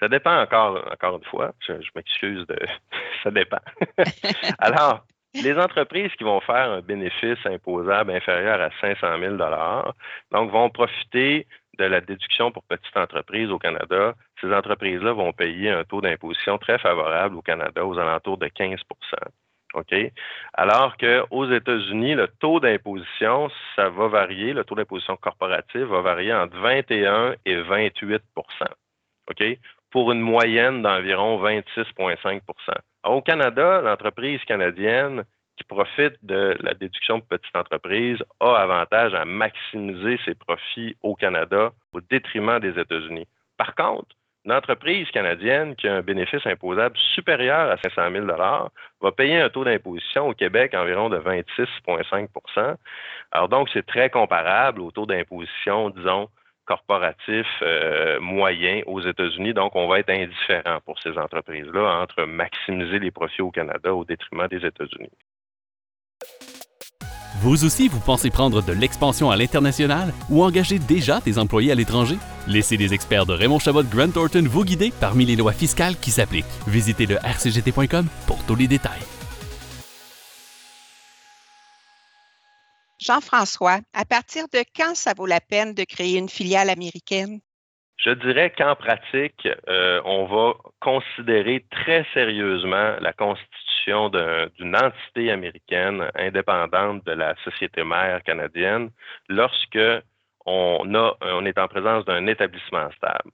Ça 0.00 0.08
dépend 0.08 0.40
encore, 0.40 0.82
encore 0.90 1.18
une 1.18 1.24
fois. 1.24 1.52
Je, 1.66 1.74
m'excuse 1.94 2.46
de. 2.46 2.58
Ça 3.22 3.30
dépend. 3.30 3.60
Alors, 4.58 5.04
les 5.34 5.56
entreprises 5.56 6.10
qui 6.16 6.24
vont 6.24 6.40
faire 6.40 6.70
un 6.70 6.80
bénéfice 6.80 7.38
imposable 7.44 8.10
inférieur 8.10 8.60
à 8.60 8.70
500 8.80 9.18
000 9.20 9.36
donc 10.32 10.50
vont 10.50 10.70
profiter 10.70 11.46
de 11.78 11.84
la 11.84 12.00
déduction 12.00 12.50
pour 12.50 12.64
petites 12.64 12.96
entreprises 12.96 13.50
au 13.50 13.58
Canada. 13.58 14.14
Ces 14.40 14.52
entreprises-là 14.52 15.12
vont 15.12 15.32
payer 15.32 15.70
un 15.70 15.84
taux 15.84 16.00
d'imposition 16.00 16.58
très 16.58 16.78
favorable 16.78 17.36
au 17.36 17.42
Canada, 17.42 17.86
aux 17.86 17.98
alentours 17.98 18.38
de 18.38 18.46
15% 18.46 18.78
OK? 19.74 19.94
Alors 20.54 20.96
qu'aux 20.96 21.50
États-Unis, 21.50 22.14
le 22.14 22.28
taux 22.28 22.60
d'imposition, 22.60 23.50
ça 23.76 23.88
va 23.88 24.08
varier, 24.08 24.52
le 24.52 24.64
taux 24.64 24.74
d'imposition 24.74 25.16
corporative 25.16 25.84
va 25.84 26.00
varier 26.00 26.34
entre 26.34 26.56
21 26.56 27.34
et 27.44 27.56
28% 27.56 28.20
OK? 29.30 29.58
Pour 29.90 30.12
une 30.12 30.20
moyenne 30.20 30.82
d'environ 30.82 31.42
26,5% 31.42 32.40
Au 33.04 33.22
Canada, 33.22 33.80
l'entreprise 33.80 34.40
canadienne 34.44 35.24
qui 35.56 35.64
profite 35.64 36.14
de 36.22 36.56
la 36.60 36.74
déduction 36.74 37.18
de 37.18 37.24
petites 37.24 37.56
entreprises 37.56 38.22
a 38.38 38.54
avantage 38.54 39.14
à 39.14 39.24
maximiser 39.24 40.18
ses 40.24 40.34
profits 40.34 40.96
au 41.02 41.14
Canada 41.14 41.72
au 41.92 42.00
détriment 42.00 42.60
des 42.60 42.78
États-Unis. 42.78 43.26
Par 43.58 43.74
contre, 43.74 44.14
une 44.46 44.52
entreprise 44.52 45.10
canadienne 45.10 45.76
qui 45.76 45.86
a 45.86 45.96
un 45.96 46.00
bénéfice 46.00 46.46
imposable 46.46 46.96
supérieur 47.14 47.70
à 47.70 47.76
500 47.76 48.10
000 48.12 48.26
va 48.26 49.12
payer 49.12 49.38
un 49.38 49.50
taux 49.50 49.64
d'imposition 49.64 50.28
au 50.28 50.34
Québec 50.34 50.72
environ 50.74 51.10
de 51.10 51.18
26,5% 51.18 52.76
Alors 53.32 53.48
donc, 53.48 53.68
c'est 53.72 53.84
très 53.84 54.08
comparable 54.08 54.80
au 54.80 54.90
taux 54.92 55.04
d'imposition, 55.04 55.90
disons, 55.90 56.30
corporatif 56.70 57.46
euh, 57.62 58.20
moyen 58.20 58.82
aux 58.86 59.00
États-Unis. 59.00 59.54
Donc, 59.54 59.74
on 59.74 59.88
va 59.88 59.98
être 59.98 60.10
indifférent 60.10 60.78
pour 60.84 61.00
ces 61.00 61.18
entreprises-là 61.18 62.02
entre 62.02 62.24
maximiser 62.24 63.00
les 63.00 63.10
profits 63.10 63.42
au 63.42 63.50
Canada 63.50 63.92
au 63.92 64.04
détriment 64.04 64.46
des 64.46 64.64
États-Unis. 64.64 65.10
Vous 67.42 67.64
aussi, 67.64 67.88
vous 67.88 68.00
pensez 68.00 68.30
prendre 68.30 68.62
de 68.62 68.72
l'expansion 68.72 69.30
à 69.30 69.36
l'international 69.36 70.12
ou 70.30 70.44
engager 70.44 70.78
déjà 70.78 71.20
des 71.20 71.38
employés 71.38 71.72
à 71.72 71.74
l'étranger? 71.74 72.16
Laissez 72.46 72.76
les 72.76 72.94
experts 72.94 73.26
de 73.26 73.32
Raymond 73.32 73.58
Chabot 73.58 73.82
Grant 73.82 74.10
Thornton 74.10 74.44
vous 74.46 74.64
guider 74.64 74.92
parmi 75.00 75.24
les 75.24 75.36
lois 75.36 75.52
fiscales 75.52 75.96
qui 75.96 76.10
s'appliquent. 76.10 76.44
Visitez 76.68 77.06
le 77.06 77.16
rcgt.com 77.16 78.06
pour 78.26 78.44
tous 78.46 78.54
les 78.54 78.68
détails. 78.68 79.19
Jean-François, 83.00 83.78
à 83.94 84.04
partir 84.04 84.44
de 84.52 84.60
quand 84.76 84.94
ça 84.94 85.14
vaut 85.16 85.26
la 85.26 85.40
peine 85.40 85.74
de 85.74 85.84
créer 85.84 86.18
une 86.18 86.28
filiale 86.28 86.68
américaine? 86.68 87.40
Je 87.96 88.10
dirais 88.10 88.50
qu'en 88.56 88.76
pratique, 88.76 89.46
euh, 89.68 90.00
on 90.04 90.24
va 90.26 90.54
considérer 90.80 91.64
très 91.70 92.06
sérieusement 92.14 92.96
la 93.00 93.12
constitution 93.12 94.08
d'une 94.58 94.76
entité 94.76 95.30
américaine 95.30 96.10
indépendante 96.14 97.04
de 97.04 97.12
la 97.12 97.34
société 97.44 97.84
mère 97.84 98.22
canadienne 98.22 98.90
lorsque 99.28 99.78
on, 100.46 100.94
a, 100.94 101.16
on 101.20 101.44
est 101.44 101.58
en 101.58 101.68
présence 101.68 102.04
d'un 102.04 102.26
établissement 102.26 102.90
stable. 102.96 103.30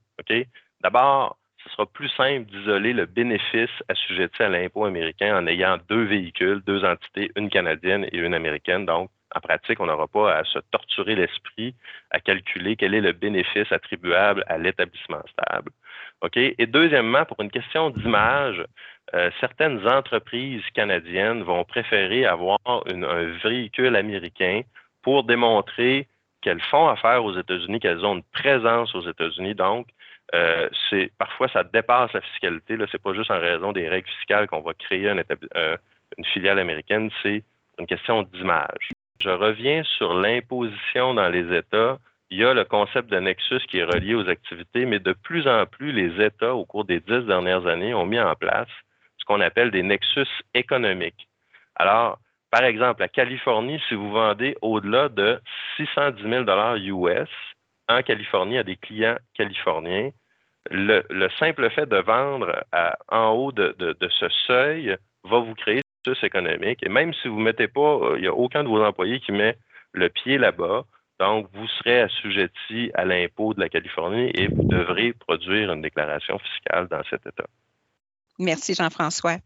D'abord, 0.81 1.37
ce 1.63 1.69
sera 1.69 1.85
plus 1.85 2.09
simple 2.09 2.45
d'isoler 2.45 2.93
le 2.93 3.05
bénéfice 3.05 3.69
assujetti 3.87 4.43
à 4.43 4.49
l'impôt 4.49 4.85
américain 4.85 5.37
en 5.37 5.47
ayant 5.47 5.77
deux 5.89 6.05
véhicules, 6.05 6.61
deux 6.65 6.83
entités, 6.83 7.31
une 7.35 7.49
canadienne 7.49 8.05
et 8.11 8.17
une 8.17 8.33
américaine. 8.33 8.85
Donc, 8.85 9.09
en 9.35 9.39
pratique, 9.39 9.79
on 9.79 9.85
n'aura 9.85 10.07
pas 10.07 10.35
à 10.37 10.43
se 10.45 10.59
torturer 10.71 11.15
l'esprit 11.15 11.75
à 12.11 12.19
calculer 12.19 12.75
quel 12.75 12.93
est 12.93 13.01
le 13.01 13.11
bénéfice 13.11 13.71
attribuable 13.71 14.43
à 14.47 14.57
l'établissement 14.57 15.21
stable. 15.31 15.71
OK? 16.21 16.37
Et 16.37 16.65
deuxièmement, 16.65 17.25
pour 17.25 17.39
une 17.41 17.51
question 17.51 17.89
d'image, 17.89 18.63
euh, 19.13 19.29
certaines 19.39 19.87
entreprises 19.87 20.63
canadiennes 20.73 21.43
vont 21.43 21.63
préférer 21.63 22.25
avoir 22.25 22.59
un 22.65 23.37
véhicule 23.43 23.95
américain 23.95 24.61
pour 25.01 25.23
démontrer 25.23 26.07
qu'elles 26.41 26.61
font 26.61 26.87
affaire 26.87 27.23
aux 27.23 27.37
États-Unis, 27.37 27.79
qu'elles 27.79 28.05
ont 28.05 28.15
une 28.15 28.23
présence 28.23 28.93
aux 28.95 29.07
États-Unis. 29.07 29.55
Donc, 29.55 29.87
euh, 30.35 30.69
parfois 31.17 31.47
ça 31.49 31.63
dépasse 31.63 32.11
la 32.13 32.21
fiscalité. 32.21 32.75
Ce 32.77 32.81
n'est 32.81 33.01
pas 33.03 33.13
juste 33.13 33.31
en 33.31 33.39
raison 33.39 33.71
des 33.71 33.87
règles 33.87 34.09
fiscales 34.09 34.47
qu'on 34.47 34.61
va 34.61 34.73
créer 34.73 35.07
euh, 35.07 35.77
une 36.17 36.25
filiale 36.25 36.59
américaine, 36.59 37.09
c'est 37.23 37.43
une 37.79 37.87
question 37.87 38.23
d'image. 38.23 38.89
Je 39.19 39.29
reviens 39.29 39.83
sur 39.83 40.13
l'imposition 40.13 41.15
dans 41.15 41.29
les 41.29 41.55
États. 41.55 41.97
Il 42.29 42.37
y 42.37 42.45
a 42.45 42.53
le 42.53 42.65
concept 42.65 43.09
de 43.09 43.17
nexus 43.17 43.61
qui 43.67 43.79
est 43.79 43.83
relié 43.83 44.13
aux 44.13 44.29
activités, 44.29 44.85
mais 44.85 44.99
de 44.99 45.13
plus 45.13 45.47
en 45.47 45.65
plus, 45.65 45.91
les 45.91 46.23
États, 46.23 46.53
au 46.53 46.65
cours 46.65 46.85
des 46.85 46.99
dix 46.99 47.25
dernières 47.25 47.65
années, 47.65 47.93
ont 47.93 48.05
mis 48.05 48.19
en 48.19 48.35
place 48.35 48.67
ce 49.17 49.25
qu'on 49.25 49.41
appelle 49.41 49.71
des 49.71 49.81
nexus 49.81 50.27
économiques. 50.53 51.27
Alors, 51.75 52.19
par 52.51 52.63
exemple, 52.63 53.01
la 53.01 53.07
Californie, 53.07 53.81
si 53.87 53.95
vous 53.95 54.11
vendez 54.11 54.55
au-delà 54.61 55.09
de 55.09 55.39
610 55.77 56.21
000 56.21 56.43
US 56.77 57.29
en 57.89 58.01
Californie 58.03 58.57
à 58.57 58.63
des 58.63 58.75
clients 58.75 59.17
californiens, 59.33 60.11
le, 60.69 61.29
simple 61.39 61.69
fait 61.71 61.87
de 61.87 61.97
vendre 61.97 62.63
en 63.09 63.29
haut 63.31 63.51
de, 63.51 63.75
de 63.79 64.09
ce 64.09 64.29
seuil 64.47 64.97
va 65.23 65.39
vous 65.39 65.55
créer 65.55 65.81
économique. 66.23 66.79
Et 66.83 66.89
même 66.89 67.13
si 67.21 67.27
vous 67.27 67.39
ne 67.39 67.45
mettez 67.45 67.67
pas, 67.67 67.99
euh, 68.01 68.15
il 68.17 68.21
n'y 68.21 68.27
a 68.27 68.33
aucun 68.33 68.63
de 68.63 68.69
vos 68.69 68.83
employés 68.83 69.19
qui 69.19 69.31
met 69.31 69.57
le 69.93 70.09
pied 70.09 70.37
là-bas. 70.37 70.85
Donc, 71.19 71.47
vous 71.53 71.67
serez 71.79 72.01
assujetti 72.01 72.91
à 72.93 73.03
l'impôt 73.03 73.53
de 73.53 73.59
la 73.59 73.69
Californie 73.69 74.31
et 74.35 74.47
vous 74.47 74.63
devrez 74.63 75.13
produire 75.13 75.71
une 75.71 75.81
déclaration 75.81 76.37
fiscale 76.37 76.87
dans 76.89 77.01
cet 77.09 77.25
État. 77.25 77.47
Merci, 78.39 78.75
Jean-François. 78.75 79.37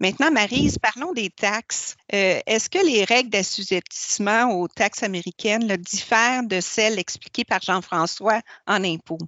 Maintenant, 0.00 0.30
Marise, 0.30 0.78
parlons 0.78 1.12
des 1.12 1.30
taxes. 1.30 1.96
Euh, 2.12 2.40
est-ce 2.46 2.68
que 2.68 2.84
les 2.84 3.04
règles 3.04 3.30
d'assujettissement 3.30 4.52
aux 4.52 4.68
taxes 4.68 5.02
américaines 5.02 5.76
diffèrent 5.78 6.46
de 6.46 6.60
celles 6.60 6.98
expliquées 6.98 7.44
par 7.44 7.62
Jean-François 7.62 8.40
en 8.66 8.84
impôt? 8.84 9.18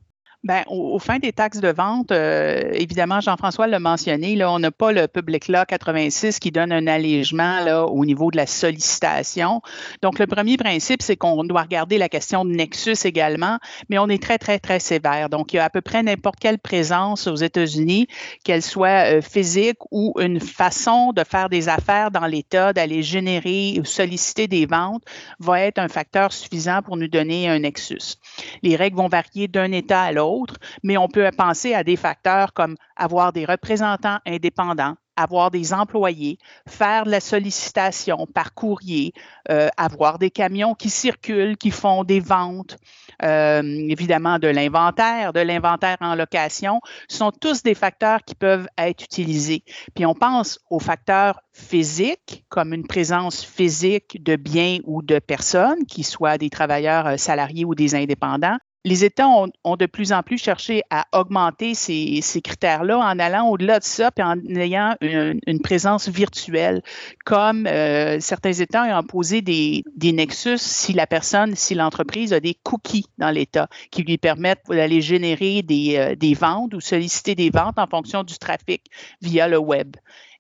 Bien, 0.47 0.63
au, 0.69 1.01
fin 1.01 1.19
des 1.19 1.33
taxes 1.33 1.59
de 1.59 1.73
vente, 1.73 2.13
euh, 2.13 2.71
évidemment, 2.75 3.21
Jean-François 3.21 3.67
l'a 3.67 3.81
mentionné, 3.81 4.45
on 4.45 4.61
n'a 4.61 4.71
pas 4.71 4.93
le 4.93 5.09
Public 5.09 5.49
Law 5.49 5.65
86 5.67 6.39
qui 6.39 6.53
donne 6.53 6.71
un 6.71 6.87
allègement 6.87 7.65
au 7.87 8.05
niveau 8.05 8.31
de 8.31 8.37
la 8.37 8.47
sollicitation. 8.47 9.61
Donc, 10.03 10.21
le 10.21 10.29
premier 10.29 10.57
principe, 10.57 11.03
c'est 11.03 11.17
qu'on 11.17 11.43
doit 11.43 11.63
regarder 11.63 11.99
la 11.99 12.09
question 12.09 12.45
de 12.45 12.51
nexus 12.51 12.95
également, 13.05 13.59
mais 13.89 13.99
on 13.99 14.07
est 14.07 14.23
très, 14.23 14.39
très, 14.39 14.61
très 14.61 14.79
sévère. 14.79 15.31
Donc, 15.31 15.53
il 15.53 15.57
y 15.57 15.59
a 15.59 15.65
à 15.65 15.69
peu 15.69 15.81
près 15.81 16.05
n'importe 16.05 16.39
quelle 16.39 16.61
présence 16.61 17.27
aux 17.27 17.35
États-Unis, 17.35 18.07
qu'elle 18.45 18.63
soit 18.63 19.17
euh, 19.17 19.23
physique 19.23 19.79
ou 19.91 20.15
une 20.21 20.39
façon 20.39 21.13
de 21.13 21.25
faire 21.25 21.49
des 21.49 21.69
affaires 21.69 22.13
dans 22.13 22.27
l'État, 22.27 22.73
d'aller 22.73 23.03
générer 23.03 23.81
ou 23.81 23.85
solliciter 23.85 24.47
des 24.47 24.67
ventes, 24.67 25.03
va 25.41 25.63
être 25.63 25.81
un 25.81 25.89
facteur 25.89 26.33
suffisant 26.33 26.83
pour 26.83 26.97
nous 26.97 27.09
donner 27.09 27.49
un 27.49 27.59
nexus. 27.59 28.15
Les 28.63 28.77
règles 28.77 28.97
vont 28.97 29.09
varier 29.09 29.49
d'un 29.49 29.73
État 29.73 30.03
à 30.03 30.13
l'autre 30.13 30.36
mais 30.83 30.97
on 30.97 31.09
peut 31.09 31.29
penser 31.37 31.75
à 31.75 31.85
des 31.85 31.97
facteurs 31.97 32.53
comme 32.53 32.77
avoir 32.97 33.33
des 33.33 33.45
représentants 33.45 34.19
indépendants, 34.27 34.97
avoir 35.17 35.51
des 35.51 35.73
employés, 35.73 36.39
faire 36.69 37.05
de 37.05 37.11
la 37.11 37.21
sollicitation 37.21 38.27
par 38.33 38.55
courrier, 38.55 39.13
euh, 39.51 39.69
avoir 39.77 40.19
des 40.19 40.31
camions 40.31 40.75
qui 40.75 40.91
circulent, 40.91 41.57
qui 41.57 41.71
font 41.71 42.05
des 42.05 42.21
ventes, 42.21 42.77
euh, 43.23 43.63
évidemment 43.89 44.39
de 44.39 44.49
l'inventaire, 44.49 45.33
de 45.33 45.41
l'inventaire 45.41 45.97
en 46.01 46.15
location, 46.15 46.81
sont 47.09 47.33
tous 47.33 47.63
des 47.63 47.75
facteurs 47.75 48.21
qui 48.25 48.35
peuvent 48.35 48.69
être 48.77 49.03
utilisés. 49.05 49.65
Puis 49.95 50.05
on 50.05 50.15
pense 50.15 50.61
aux 50.71 50.81
facteurs 50.81 51.41
physiques, 51.53 52.45
comme 52.51 52.75
une 52.75 52.87
présence 52.87 53.43
physique 53.43 54.23
de 54.23 54.37
biens 54.37 54.79
ou 54.85 55.03
de 55.03 55.19
personnes, 55.19 55.87
qui 55.87 56.03
soient 56.03 56.39
des 56.39 56.51
travailleurs 56.51 57.07
euh, 57.07 57.17
salariés 57.17 57.65
ou 57.65 57.75
des 57.75 57.95
indépendants, 57.95 58.59
les 58.87 59.05
États 59.05 59.27
ont, 59.27 59.77
de 59.77 59.87
plus 59.87 60.13
en 60.13 60.23
plus 60.23 60.39
cherché 60.39 60.83
à 60.91 61.07
augmenter 61.13 61.75
ces, 61.75 62.23
critères-là 62.41 62.99
en 62.99 63.19
allant 63.19 63.49
au-delà 63.49 63.81
de 63.81 63.85
ça, 63.85 64.13
puis 64.13 64.25
en 64.25 64.37
ayant 64.55 64.95
une, 65.01 65.61
présence 65.61 66.09
virtuelle, 66.09 66.83
comme 67.25 67.67
euh, 67.67 68.21
certains 68.21 68.53
États 68.53 68.85
ont 68.85 68.95
imposé 68.95 69.43
des, 69.43 69.83
nexus 70.13 70.59
si 70.59 70.93
la 70.93 71.09
personne, 71.09 71.57
si 71.57 71.75
l'entreprise 71.75 72.33
a 72.33 72.39
des 72.39 72.55
cookies 72.55 73.07
dans 73.19 73.31
l'État 73.31 73.69
qui 73.91 74.05
lui 74.05 74.19
permettent 74.19 74.63
d'aller 74.69 75.01
générer 75.01 75.63
des, 75.63 75.97
euh, 75.97 76.15
des 76.15 76.35
ventes 76.35 76.73
ou 76.73 76.81
solliciter 76.81 77.35
des 77.35 77.51
ventes 77.51 77.81
en 77.81 77.89
fonction 77.89 78.23
du 78.23 78.39
trafic 78.39 78.85
via 79.21 79.49
le 79.49 79.59
web. 79.59 79.97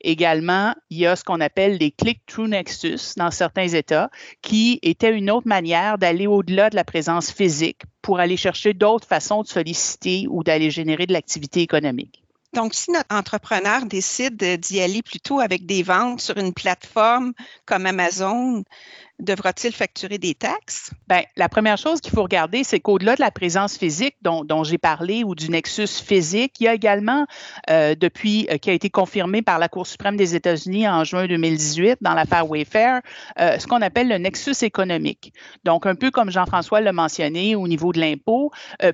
Également, 0.08 0.72
il 0.88 0.98
y 0.98 1.06
a 1.06 1.16
ce 1.16 1.24
qu'on 1.24 1.40
appelle 1.40 1.78
les 1.78 1.90
click-through 1.90 2.46
nexus 2.46 3.14
dans 3.16 3.32
certains 3.32 3.66
États, 3.66 4.08
qui 4.40 4.78
était 4.82 5.12
une 5.12 5.32
autre 5.32 5.48
manière 5.48 5.98
d'aller 5.98 6.28
au-delà 6.28 6.70
de 6.70 6.76
la 6.76 6.84
présence 6.84 7.32
physique 7.32 7.82
pour 8.02 8.20
aller 8.20 8.36
chercher 8.36 8.72
d'autres 8.72 9.08
façons 9.08 9.42
de 9.42 9.48
solliciter 9.48 10.28
ou 10.30 10.44
d'aller 10.44 10.70
générer 10.70 11.06
de 11.06 11.12
l'activité 11.12 11.60
économique. 11.60 12.22
Donc, 12.52 12.72
si 12.72 12.92
notre 12.92 13.12
entrepreneur 13.12 13.84
décide 13.84 14.36
d'y 14.36 14.80
aller 14.80 15.02
plutôt 15.02 15.40
avec 15.40 15.66
des 15.66 15.82
ventes 15.82 16.20
sur 16.20 16.38
une 16.38 16.54
plateforme 16.54 17.32
comme 17.64 17.84
Amazon, 17.84 18.62
devra-t-il 19.18 19.72
facturer 19.72 20.18
des 20.18 20.34
taxes? 20.34 20.90
Bien, 21.08 21.22
la 21.36 21.48
première 21.48 21.78
chose 21.78 22.00
qu'il 22.00 22.12
faut 22.12 22.22
regarder, 22.22 22.64
c'est 22.64 22.80
qu'au-delà 22.80 23.16
de 23.16 23.20
la 23.20 23.30
présence 23.30 23.76
physique 23.76 24.16
dont, 24.22 24.64
j'ai 24.64 24.78
parlé 24.78 25.22
ou 25.24 25.34
du 25.34 25.50
nexus 25.50 25.86
physique, 25.86 26.54
il 26.60 26.64
y 26.64 26.68
a 26.68 26.74
également, 26.74 27.26
euh, 27.70 27.94
depuis 27.94 28.46
euh, 28.50 28.58
qui 28.58 28.70
a 28.70 28.72
été 28.72 28.90
confirmé 28.90 29.42
par 29.42 29.58
la 29.58 29.68
Cour 29.68 29.86
suprême 29.86 30.16
des 30.16 30.34
États-Unis 30.34 30.88
en 30.88 31.04
juin 31.04 31.26
2018 31.26 31.98
dans 32.00 32.14
l'affaire 32.14 32.48
Wayfair, 32.48 33.00
euh, 33.40 33.58
ce 33.58 33.66
qu'on 33.66 33.82
appelle 33.82 34.08
le 34.08 34.18
nexus 34.18 34.62
économique. 34.62 35.32
Donc, 35.64 35.86
un 35.86 35.94
peu 35.94 36.10
comme 36.10 36.30
Jean-François 36.30 36.80
l'a 36.80 36.92
mentionné 36.92 37.54
au 37.54 37.68
niveau 37.68 37.92
de 37.92 38.00
l'impôt, 38.00 38.50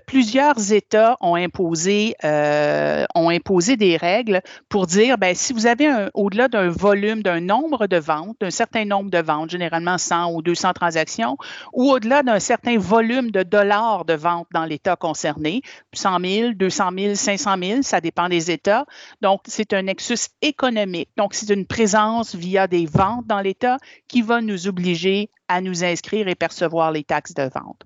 plusieurs 0.07 0.73
États 0.73 1.17
ont 1.21 1.35
imposé, 1.35 2.15
ont 2.23 3.31
imposé 3.31 3.77
des 3.77 3.97
règles 3.97 4.43
pour 4.69 4.87
dire, 4.87 5.19
bien, 5.19 5.35
si 5.35 5.53
vous 5.53 5.67
avez 5.67 6.09
au-delà 6.15 6.49
d'un 6.49 6.69
volume, 6.69 7.23
d'un 7.23 7.41
nombre 7.41 7.87
de 7.87 7.97
ventes, 7.97 8.37
d'un 8.41 8.51
certain 8.51 8.85
nombre 8.85 9.11
de 9.11 9.19
ventes, 9.19 9.51
généralement 9.51 9.99
ou 10.33 10.43
200 10.43 10.73
transactions, 10.73 11.37
ou 11.73 11.91
au-delà 11.91 12.23
d'un 12.23 12.39
certain 12.39 12.79
volume 12.79 13.31
de 13.31 13.43
dollars 13.43 14.05
de 14.05 14.15
vente 14.15 14.47
dans 14.53 14.65
l'État 14.65 14.97
concerné, 14.97 15.63
100 15.93 16.21
000, 16.21 16.53
200 16.55 16.91
000, 16.97 17.15
500 17.15 17.55
000, 17.63 17.83
ça 17.83 18.01
dépend 18.01 18.29
des 18.29 18.51
États. 18.51 18.87
Donc, 19.21 19.41
c'est 19.47 19.73
un 19.73 19.83
nexus 19.83 20.29
économique. 20.41 21.09
Donc, 21.17 21.35
c'est 21.35 21.51
une 21.51 21.67
présence 21.67 22.35
via 22.35 22.67
des 22.67 22.87
ventes 22.87 23.27
dans 23.27 23.41
l'État 23.41 23.79
qui 24.09 24.23
va 24.23 24.41
nous 24.41 24.69
obliger 24.69 25.31
à 25.53 25.61
nous 25.61 25.85
inscrire 25.85 26.29
et 26.29 26.35
percevoir 26.35 26.93
les 26.93 27.05
taxes 27.05 27.35
de 27.35 27.43
vente. 27.43 27.83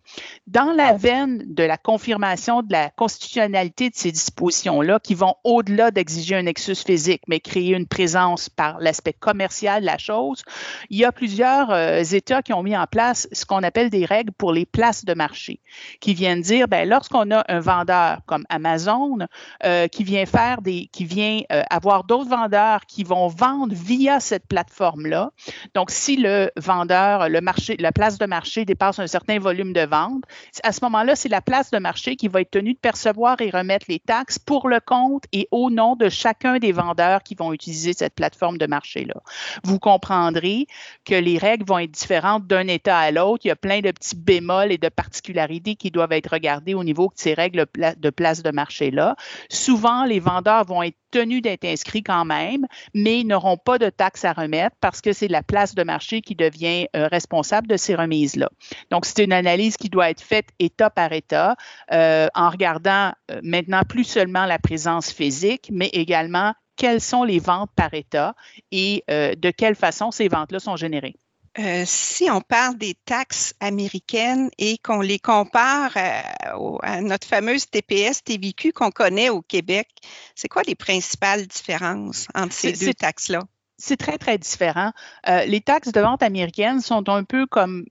Dans 0.47 0.73
la 0.73 0.93
veine 0.93 1.43
de 1.47 1.65
la 1.65 1.77
confirmation 1.77 2.63
de 2.63 2.71
la 2.71 2.91
constitutionnalité 2.91 3.91
de 3.91 3.97
ces 3.97 4.13
dispositions-là, 4.13 5.01
qui 5.01 5.15
vont 5.15 5.35
au-delà 5.43 5.91
d'exiger 5.91 6.37
un 6.37 6.43
nexus 6.43 6.77
physique, 6.87 7.23
mais 7.27 7.41
créer 7.41 7.75
une 7.75 7.87
présence 7.87 8.49
par 8.49 8.79
l'aspect 8.79 9.13
commercial 9.13 9.81
de 9.81 9.87
la 9.87 9.99
chose, 9.99 10.45
il 10.91 10.99
y 10.99 11.05
a 11.05 11.11
plusieurs 11.11 11.73
euh, 11.73 12.03
États 12.03 12.43
qui 12.43 12.53
ont 12.53 12.63
mis 12.63 12.77
en 12.77 12.87
place 12.87 13.27
ce 13.33 13.45
qu'on 13.45 13.65
appelle 13.65 13.91
des 13.91 14.05
règles 14.05 14.33
pour 14.33 14.53
les 14.53 14.65
places 14.65 15.05
de 15.05 15.15
marché, 15.15 15.61
qui 16.01 16.15
viennent 16.15 16.43
dire, 16.43 16.69
ben, 16.69 16.89
lorsqu'on 16.89 17.33
a 17.33 17.45
un 17.49 17.61
vendeur 17.61 18.21
comme 18.27 18.45
Amazon 18.49 19.19
euh, 19.65 19.89
qui 19.89 20.05
vient 20.05 20.27
faire 20.27 20.63
des, 20.63 20.89
qui 20.93 21.05
vient 21.05 21.41
euh, 21.51 21.63
avoir 21.69 22.05
d'autres 22.05 22.31
vendeurs 22.31 22.87
qui 22.87 23.03
vont 23.03 23.27
vendre 23.27 23.75
via 23.75 24.21
cette 24.21 24.47
plateforme-là. 24.47 25.33
Donc, 25.75 25.91
si 25.91 26.17
le 26.17 26.51
vendeur, 26.57 27.29
le 27.29 27.41
marché, 27.41 27.56
la 27.79 27.93
place 27.93 28.19
de 28.19 28.27
marché 28.27 28.65
dépasse 28.65 28.99
un 28.99 29.07
certain 29.07 29.39
volume 29.39 29.73
de 29.73 29.87
vente, 29.87 30.23
à 30.63 30.73
ce 30.73 30.81
moment-là, 30.85 31.17
c'est 31.17 31.29
la 31.29 31.41
place 31.41 31.71
de 31.71 31.79
marché 31.79 32.17
qui 32.17 32.29
va 32.29 32.41
être 32.41 32.51
tenue 32.51 32.75
de 32.75 32.79
percevoir 32.79 33.41
et 33.41 33.51
remettre 33.51 33.87
les 33.89 33.99
taxes 33.99 34.39
pour 34.39 34.69
le 34.69 34.81
compte 34.81 35.25
et 35.33 35.49
au 35.51 35.71
nom 35.71 35.97
de 35.97 36.09
chacun 36.09 36.59
des 36.59 36.73
vendeurs 36.73 37.23
qui 37.23 37.35
vont 37.35 37.53
utiliser 37.53 37.93
cette 37.93 38.15
plateforme 38.15 38.59
de 38.59 38.67
marché-là. 38.67 39.21
Vous 39.65 39.79
comprendrez 39.79 40.67
que 41.05 41.15
les 41.15 41.39
règles 41.39 41.65
vont 41.67 41.79
être 41.79 41.91
différentes 41.91 42.47
d'un 42.47 42.69
État 42.69 42.99
à 42.99 43.11
l'autre. 43.11 43.45
Il 43.45 43.49
y 43.49 43.53
a 43.53 43.57
plein 43.57 43.81
de 43.81 43.91
petits 43.91 44.17
bémols 44.17 44.73
et 44.73 44.79
de 44.79 44.89
particularités 44.89 45.77
qui 45.77 45.91
doivent 45.91 46.13
être 46.13 46.33
regardées 46.33 46.75
au 46.75 46.85
niveau 46.85 47.07
de 47.07 47.21
ces 47.21 47.35
règles 47.35 47.67
de 47.77 48.11
place 48.11 48.43
de 48.43 48.51
marché-là. 48.51 49.17
Souvent, 49.49 50.05
les 50.05 50.21
vendeurs 50.21 50.65
vont 50.65 50.83
être 50.83 50.97
tenus 51.11 51.41
d'être 51.41 51.65
inscrits 51.65 52.03
quand 52.03 52.25
même, 52.25 52.67
mais 52.95 53.25
n'auront 53.25 53.57
pas 53.57 53.79
de 53.79 53.89
taxes 53.89 54.25
à 54.25 54.33
remettre 54.33 54.77
parce 54.81 55.01
que 55.01 55.13
c'est 55.13 55.29
la 55.29 55.43
place 55.43 55.75
de 55.75 55.83
marché 55.83 56.21
qui 56.21 56.35
devient 56.35 56.89
euh, 56.95 57.09
responsable 57.09 57.46
de 57.67 57.77
ces 57.77 57.95
remises-là. 57.95 58.51
Donc, 58.91 59.07
c'est 59.07 59.25
une 59.25 59.33
analyse 59.33 59.77
qui 59.77 59.89
doit 59.89 60.11
être 60.11 60.21
faite 60.21 60.49
État 60.59 60.91
par 60.91 61.13
État 61.13 61.57
euh, 61.93 62.29
en 62.35 62.51
regardant 62.51 63.13
euh, 63.31 63.41
maintenant 63.43 63.83
plus 63.89 64.05
seulement 64.05 64.47
la 64.47 64.59
présence 64.59 65.11
physique, 65.11 65.71
mais 65.73 65.89
également 65.93 66.55
quelles 66.77 67.01
sont 67.01 67.25
les 67.25 67.39
ventes 67.39 67.71
par 67.75 67.95
État 67.95 68.35
et 68.71 69.03
de 69.09 69.51
quelle 69.51 69.75
façon 69.75 70.11
ces 70.11 70.29
ventes-là 70.29 70.61
sont 70.61 70.77
générées. 70.77 71.17
Euh, 71.59 71.85
si 71.87 72.31
on 72.31 72.43
parle 72.43 72.77
des 72.77 72.95
taxes 73.07 73.55
américaines 73.61 74.51
et 74.59 74.77
qu'on 74.77 75.01
les 75.01 75.19
compare 75.19 75.91
euh, 75.97 76.77
à, 76.83 77.01
notre 77.01 77.27
fameuse 77.27 77.71
TPS 77.71 78.23
TVQ 78.23 78.73
qu'on 78.73 78.91
connaît 78.91 79.31
au 79.31 79.41
Québec, 79.41 79.89
c'est 80.35 80.49
quoi 80.49 80.63
les 80.67 80.75
principales 80.75 81.47
différences 81.47 82.27
entre 82.35 82.53
ces 82.53 82.73
deux 82.73 82.93
taxes-là? 82.93 83.41
C'est 83.79 83.97
très, 83.97 84.19
très 84.19 84.39
différent. 84.39 84.93
Euh, 85.29 85.45
les 85.45 85.61
taxes 85.61 85.93
de 85.93 86.01
vente 86.01 86.23
américaines 86.23 86.81
sont 86.81 87.09
un 87.09 87.25
peu 87.25 87.47
comme 87.47 87.85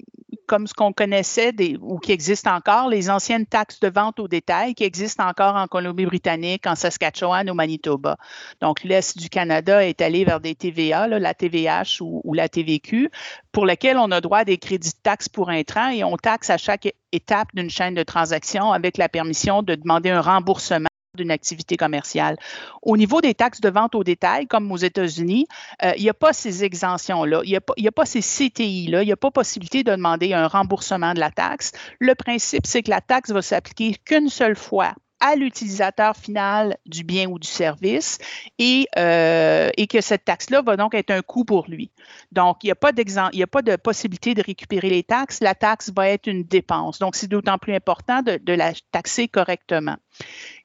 ce 0.68 0.74
qu'on 0.74 0.94
connaissait 0.94 1.54
ou 1.82 1.98
qui 1.98 2.12
existe 2.12 2.48
encore, 2.48 2.90
les 2.90 3.10
anciennes 3.10 3.46
taxes 3.46 3.80
de 3.80 3.90
vente 3.90 4.20
au 4.20 4.28
détail 4.28 4.76
qui 4.76 4.84
existent 4.84 5.28
encore 5.28 5.56
en 5.56 5.68
Colombie-Britannique, 5.68 6.68
en 6.68 6.76
Saskatchewan, 6.76 7.50
au 7.50 7.54
Manitoba. 7.54 8.18
Donc, 8.62 8.84
l'Est 8.84 9.18
du 9.18 9.30
Canada 9.30 9.86
est 9.86 10.02
allé 10.02 10.26
vers 10.26 10.40
des 10.40 10.56
TVA, 10.56 11.08
la 11.08 11.34
TVH 11.34 12.02
ou, 12.02 12.34
la 12.34 12.50
TVQ, 12.50 13.10
pour 13.52 13.66
lesquelles 13.66 13.98
on 13.98 14.12
a 14.12 14.22
droit 14.22 14.40
à 14.40 14.46
des 14.46 14.58
crédits 14.58 14.90
de 14.90 15.02
taxes 15.04 15.30
pour 15.30 15.50
intrants 15.50 15.90
et 15.90 16.04
on 16.04 16.18
taxe 16.18 16.50
à 16.50 16.58
chaque 16.58 16.94
étape 17.12 17.50
d'une 17.54 17.70
chaîne 17.70 17.96
de 17.96 18.04
transaction 18.04 18.72
avec 18.72 18.98
la 18.98 19.10
permission 19.10 19.64
de 19.64 19.76
demander 19.76 20.10
un 20.10 20.22
remboursement 20.22 20.88
d'une 21.16 21.32
activité 21.32 21.78
commerciale. 21.78 22.38
Au 22.82 22.98
niveau 22.98 23.22
des 23.22 23.34
taxes 23.34 23.62
de 23.62 23.70
vente 23.70 23.96
au 23.96 24.04
détail, 24.04 24.48
comme 24.48 24.72
aux 24.72 24.78
États-Unis, 24.78 25.48
euh, 25.84 25.94
il 25.98 26.04
n'y 26.04 26.10
a 26.10 26.14
pas 26.14 26.34
ces 26.34 26.64
exemptions-là, 26.64 27.42
il 27.44 27.60
n'y 27.78 27.88
a, 27.88 27.92
pas 27.92 28.06
ces 28.06 28.22
CTI-là, 28.22 29.04
il 29.04 29.06
n'y 29.06 29.12
a 29.12 29.18
pas 29.18 29.32
possibilité 29.32 29.84
de 29.84 29.92
demander 29.92 30.34
un 30.34 30.48
remboursement 30.48 31.14
de 31.14 31.20
la 31.20 31.32
taxe. 31.32 31.72
Le 32.00 32.16
principe, 32.16 32.66
c'est 32.66 32.84
que 32.84 32.90
la 32.90 33.02
taxe 33.02 33.32
va 33.32 33.42
s'appliquer 33.42 33.96
qu'une 34.06 34.30
seule 34.30 34.56
fois 34.56 34.94
à 35.20 35.36
l'utilisateur 35.36 36.16
final 36.16 36.78
du 36.86 37.04
bien 37.04 37.28
ou 37.28 37.40
du 37.40 37.48
service 37.48 38.18
et, 38.60 38.88
euh, 38.98 39.70
que 39.90 40.02
cette 40.02 40.26
taxe-là 40.26 40.62
va 40.62 40.78
donc 40.78 40.94
être 40.94 41.12
un 41.12 41.22
coût 41.22 41.46
pour 41.46 41.66
lui. 41.68 41.92
Donc, 42.32 42.64
il 42.64 42.68
n'y 42.68 42.72
a, 42.72 42.76
pas 42.76 42.90
a 42.90 43.48
pas 43.48 43.62
de 43.62 43.76
possibilité 43.76 44.34
de 44.34 44.42
récupérer 44.42 44.90
les 44.90 45.04
taxes. 45.04 45.42
La 45.42 45.56
taxe 45.56 45.92
va 45.96 46.10
être 46.10 46.28
une 46.28 46.44
dépense. 46.44 47.00
Donc, 47.00 47.16
c'est 47.16 47.28
d'autant 47.28 47.58
plus 47.58 47.74
important 47.74 48.22
de, 48.24 48.54
la 48.54 48.74
taxer 48.92 49.28
correctement. 49.28 49.96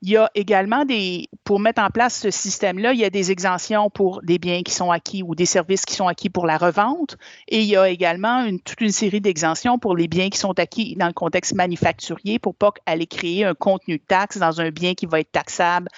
Il 0.02 0.10
y 0.10 0.16
a 0.16 0.30
également 0.34 0.84
des, 0.84 1.28
pour 1.44 1.60
mettre 1.60 1.82
en 1.82 1.90
place 1.90 2.18
ce 2.18 2.30
système-là, 2.30 2.94
il 2.94 3.00
y 3.00 3.04
a 3.04 3.10
des 3.10 3.30
exemptions 3.30 3.90
pour 3.90 4.22
des 4.22 4.38
biens 4.38 4.62
qui 4.62 4.72
sont 4.72 4.90
acquis 4.90 5.22
ou 5.22 5.34
des 5.34 5.44
services 5.44 5.84
qui 5.84 5.94
sont 5.94 6.08
acquis 6.08 6.30
pour 6.30 6.46
la 6.46 6.56
revente. 6.56 7.18
Et 7.48 7.60
il 7.60 7.66
y 7.66 7.76
a 7.76 7.88
également 7.88 8.46
toute 8.64 8.80
une 8.80 8.92
série 8.92 9.20
d'exemptions 9.20 9.78
pour 9.78 9.96
les 9.96 10.08
biens 10.08 10.30
qui 10.30 10.38
sont 10.38 10.58
acquis 10.58 10.96
dans 10.96 11.06
le 11.06 11.12
contexte 11.12 11.54
manufacturier 11.54 12.38
pour 12.38 12.54
pas 12.54 12.72
aller 12.86 13.06
créer 13.06 13.44
un 13.44 13.54
contenu 13.54 13.98
de 13.98 14.02
taxe 14.02 14.38
dans 14.38 14.60
un 14.60 14.70
bien 14.70 14.94
qui 14.94 15.06
va 15.06 15.20
être 15.20 15.32
taxable 15.32 15.88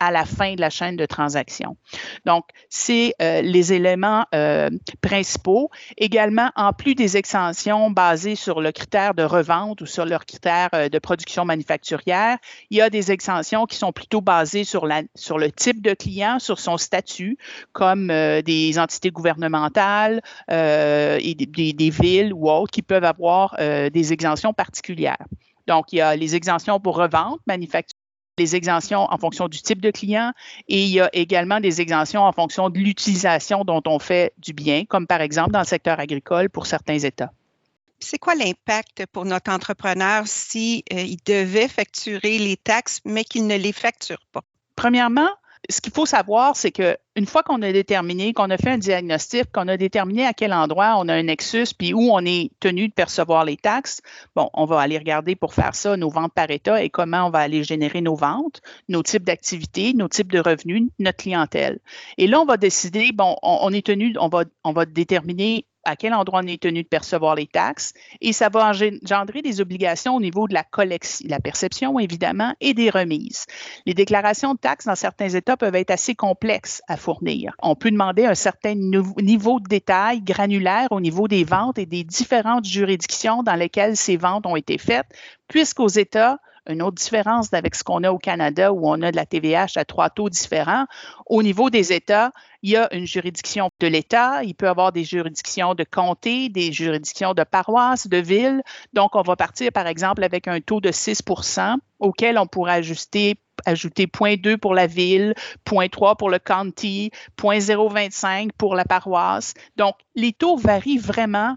à 0.00 0.10
la 0.10 0.24
fin 0.24 0.54
de 0.54 0.60
la 0.60 0.70
chaîne 0.70 0.96
de 0.96 1.06
transaction. 1.06 1.76
Donc, 2.24 2.44
c'est 2.68 3.14
euh, 3.20 3.42
les 3.42 3.72
éléments 3.72 4.24
euh, 4.34 4.70
principaux. 5.00 5.70
Également, 5.96 6.50
en 6.56 6.72
plus 6.72 6.94
des 6.94 7.16
extensions 7.16 7.90
basées 7.90 8.34
sur 8.36 8.60
le 8.60 8.72
critère 8.72 9.14
de 9.14 9.22
revente 9.22 9.80
ou 9.80 9.86
sur 9.86 10.04
leur 10.04 10.24
critère 10.24 10.68
euh, 10.74 10.88
de 10.88 10.98
production 10.98 11.44
manufacturière, 11.44 12.38
il 12.70 12.78
y 12.78 12.80
a 12.80 12.90
des 12.90 13.10
extensions 13.10 13.66
qui 13.66 13.76
sont 13.76 13.92
plutôt 13.92 14.20
basées 14.20 14.64
sur, 14.64 14.86
le 14.86 15.50
type 15.50 15.82
de 15.82 15.94
client, 15.94 16.38
sur 16.38 16.58
son 16.58 16.76
statut, 16.76 17.38
comme 17.72 18.08
des 18.08 18.78
entités 18.78 19.10
gouvernementales 19.10 20.20
et 20.48 21.34
des, 21.34 21.72
des, 21.72 21.90
villes 21.90 22.32
ou 22.32 22.50
autres 22.50 22.70
qui 22.70 22.82
peuvent 22.82 23.04
avoir 23.04 23.56
des 23.58 24.12
exemptions 24.12 24.52
particulières. 24.52 25.16
Donc, 25.66 25.92
il 25.92 25.96
y 25.96 26.00
a 26.00 26.16
les 26.16 26.34
exemptions 26.34 26.80
pour 26.80 26.96
revente, 26.96 27.40
manufacture 27.46 27.97
des 28.38 28.56
exemptions 28.56 29.06
en 29.10 29.18
fonction 29.18 29.48
du 29.48 29.60
type 29.60 29.82
de 29.82 29.90
client 29.90 30.32
et 30.68 30.82
il 30.82 30.88
y 30.88 31.00
a 31.00 31.10
également 31.12 31.60
des 31.60 31.82
exemptions 31.82 32.22
en 32.22 32.32
fonction 32.32 32.70
de 32.70 32.78
l'utilisation 32.78 33.64
dont 33.64 33.82
on 33.86 33.98
fait 33.98 34.32
du 34.38 34.54
bien, 34.54 34.84
comme 34.86 35.06
par 35.06 35.20
exemple 35.20 35.50
dans 35.50 35.58
le 35.58 35.66
secteur 35.66 36.00
agricole 36.00 36.48
pour 36.48 36.66
certains 36.66 36.98
États. 36.98 37.32
C'est 38.00 38.18
quoi 38.18 38.34
l'impact 38.34 39.06
pour 39.12 39.24
notre 39.24 39.50
entrepreneur 39.50 40.22
si 40.26 40.84
euh, 40.92 41.04
devait 41.26 41.68
facturer 41.68 42.38
les 42.38 42.56
taxes 42.56 43.00
mais 43.04 43.24
qu'il 43.24 43.46
ne 43.46 43.56
les 43.56 43.72
facture 43.72 44.20
pas? 44.32 44.42
Premièrement, 44.76 45.30
ce 45.70 45.80
qu'il 45.80 45.92
faut 45.92 46.06
savoir, 46.06 46.56
c'est 46.56 46.70
qu'une 46.70 47.26
fois 47.26 47.42
qu'on 47.42 47.60
a 47.60 47.72
déterminé, 47.72 48.32
qu'on 48.32 48.48
a 48.48 48.56
fait 48.56 48.70
un 48.70 48.78
diagnostic, 48.78 49.52
qu'on 49.52 49.68
a 49.68 49.76
déterminé 49.76 50.24
à 50.24 50.32
quel 50.32 50.54
endroit 50.54 50.96
on 50.98 51.08
a 51.08 51.14
un 51.14 51.24
nexus, 51.24 51.74
puis 51.78 51.92
où 51.92 52.10
on 52.10 52.24
est 52.24 52.50
tenu 52.58 52.88
de 52.88 52.92
percevoir 52.94 53.44
les 53.44 53.58
taxes, 53.58 54.00
bon, 54.34 54.48
on 54.54 54.64
va 54.64 54.80
aller 54.80 54.96
regarder 54.96 55.36
pour 55.36 55.52
faire 55.52 55.74
ça 55.74 55.96
nos 55.96 56.08
ventes 56.08 56.32
par 56.32 56.50
État 56.50 56.82
et 56.82 56.88
comment 56.88 57.26
on 57.26 57.30
va 57.30 57.40
aller 57.40 57.64
générer 57.64 58.00
nos 58.00 58.14
ventes, 58.14 58.62
nos 58.88 59.02
types 59.02 59.24
d'activités, 59.24 59.92
nos 59.92 60.08
types 60.08 60.32
de 60.32 60.40
revenus, 60.40 60.88
notre 60.98 61.18
clientèle. 61.18 61.80
Et 62.16 62.26
là, 62.26 62.40
on 62.40 62.46
va 62.46 62.56
décider, 62.56 63.12
bon, 63.12 63.36
on, 63.42 63.72
est 63.72 63.86
tenu, 63.86 64.14
on 64.18 64.28
va, 64.28 64.44
on 64.64 64.72
va 64.72 64.86
déterminer 64.86 65.66
à 65.88 65.96
quel 65.96 66.12
endroit 66.12 66.40
on 66.44 66.46
est 66.46 66.60
tenu 66.60 66.82
de 66.82 66.88
percevoir 66.88 67.34
les 67.34 67.46
taxes 67.46 67.94
et 68.20 68.32
ça 68.32 68.48
va 68.50 68.68
engendrer 68.68 69.42
des 69.42 69.60
obligations 69.60 70.16
au 70.16 70.20
niveau 70.20 70.46
de 70.46 70.54
la 70.54 70.64
la 71.24 71.40
perception 71.40 71.98
évidemment 71.98 72.54
et 72.60 72.74
des 72.74 72.90
remises. 72.90 73.46
Les 73.86 73.94
déclarations 73.94 74.54
de 74.54 74.58
taxes 74.58 74.86
dans 74.86 74.94
certains 74.94 75.30
États 75.30 75.56
peuvent 75.56 75.74
être 75.74 75.90
assez 75.90 76.14
complexes 76.14 76.82
à 76.88 76.96
fournir. 76.96 77.54
On 77.62 77.74
peut 77.74 77.90
demander 77.90 78.26
un 78.26 78.34
certain 78.34 78.74
niveau 78.74 79.60
de 79.60 79.68
détail 79.68 80.20
granulaire 80.20 80.88
au 80.90 81.00
niveau 81.00 81.26
des 81.26 81.44
ventes 81.44 81.78
et 81.78 81.86
des 81.86 82.04
différentes 82.04 82.66
juridictions 82.66 83.42
dans 83.42 83.54
lesquelles 83.54 83.96
ces 83.96 84.16
ventes 84.16 84.46
ont 84.46 84.56
été 84.56 84.78
faites, 84.78 85.06
puisqu'aux 85.48 85.88
États, 85.88 86.38
Une 86.68 86.82
autre 86.82 86.96
différence 86.96 87.52
avec 87.54 87.74
ce 87.74 87.82
qu'on 87.82 88.04
a 88.04 88.10
au 88.10 88.18
Canada 88.18 88.72
où 88.72 88.88
on 88.88 89.00
a 89.02 89.10
de 89.10 89.16
la 89.16 89.24
TVH 89.24 89.76
à 89.76 89.84
trois 89.84 90.10
taux 90.10 90.28
différents. 90.28 90.84
Au 91.26 91.42
niveau 91.42 91.70
des 91.70 91.92
États, 91.92 92.32
il 92.62 92.70
y 92.70 92.76
a 92.76 92.92
une 92.94 93.06
juridiction 93.06 93.70
de 93.80 93.86
l'État, 93.86 94.42
il 94.44 94.54
peut 94.54 94.66
y 94.66 94.68
avoir 94.68 94.92
des 94.92 95.04
juridictions 95.04 95.74
de 95.74 95.84
comté, 95.84 96.50
des 96.50 96.70
juridictions 96.70 97.32
de 97.32 97.42
paroisse, 97.44 98.06
de 98.06 98.18
ville. 98.18 98.62
Donc, 98.92 99.16
on 99.16 99.22
va 99.22 99.36
partir, 99.36 99.72
par 99.72 99.86
exemple, 99.86 100.22
avec 100.24 100.46
un 100.46 100.60
taux 100.60 100.80
de 100.80 100.90
6% 100.90 101.76
auquel 102.00 102.38
on 102.38 102.46
pourrait 102.46 102.74
ajuster 102.74 103.36
ajouter 103.66 104.06
0.2 104.06 104.56
pour 104.56 104.74
la 104.74 104.86
ville, 104.86 105.34
0.3 105.66 106.16
pour 106.16 106.30
le 106.30 106.38
county, 106.38 107.10
0.025 107.38 108.50
pour 108.56 108.74
la 108.74 108.84
paroisse. 108.84 109.54
Donc, 109.76 109.96
les 110.14 110.32
taux 110.32 110.56
varient 110.56 110.98
vraiment 110.98 111.56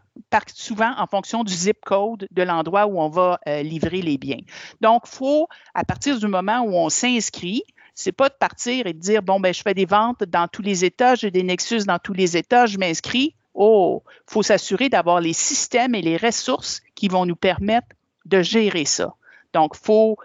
souvent 0.53 0.93
en 0.97 1.07
fonction 1.07 1.43
du 1.43 1.53
zip 1.53 1.77
code 1.83 2.27
de 2.31 2.43
l'endroit 2.43 2.85
où 2.87 2.99
on 2.99 3.09
va 3.09 3.39
euh, 3.47 3.63
livrer 3.63 4.01
les 4.01 4.17
biens. 4.17 4.39
Donc, 4.79 5.03
il 5.05 5.15
faut, 5.15 5.47
à 5.73 5.83
partir 5.83 6.19
du 6.19 6.27
moment 6.27 6.61
où 6.61 6.73
on 6.73 6.89
s'inscrit, 6.89 7.63
c'est 7.93 8.11
pas 8.11 8.29
de 8.29 8.35
partir 8.39 8.87
et 8.87 8.93
de 8.93 8.99
dire 8.99 9.21
bon 9.21 9.39
ben 9.39 9.53
je 9.53 9.61
fais 9.61 9.73
des 9.73 9.85
ventes 9.85 10.23
dans 10.23 10.47
tous 10.47 10.61
les 10.61 10.85
États, 10.85 11.15
j'ai 11.15 11.29
des 11.29 11.43
nexus 11.43 11.85
dans 11.85 11.99
tous 11.99 12.13
les 12.13 12.37
États, 12.37 12.65
je 12.65 12.77
m'inscris. 12.77 13.35
Oh, 13.53 14.03
faut 14.27 14.43
s'assurer 14.43 14.87
d'avoir 14.87 15.19
les 15.19 15.33
systèmes 15.33 15.93
et 15.93 16.01
les 16.01 16.15
ressources 16.15 16.81
qui 16.95 17.09
vont 17.09 17.25
nous 17.25 17.35
permettre 17.35 17.87
de 18.25 18.41
gérer 18.41 18.85
ça. 18.85 19.13
Donc, 19.53 19.75
faut 19.75 20.17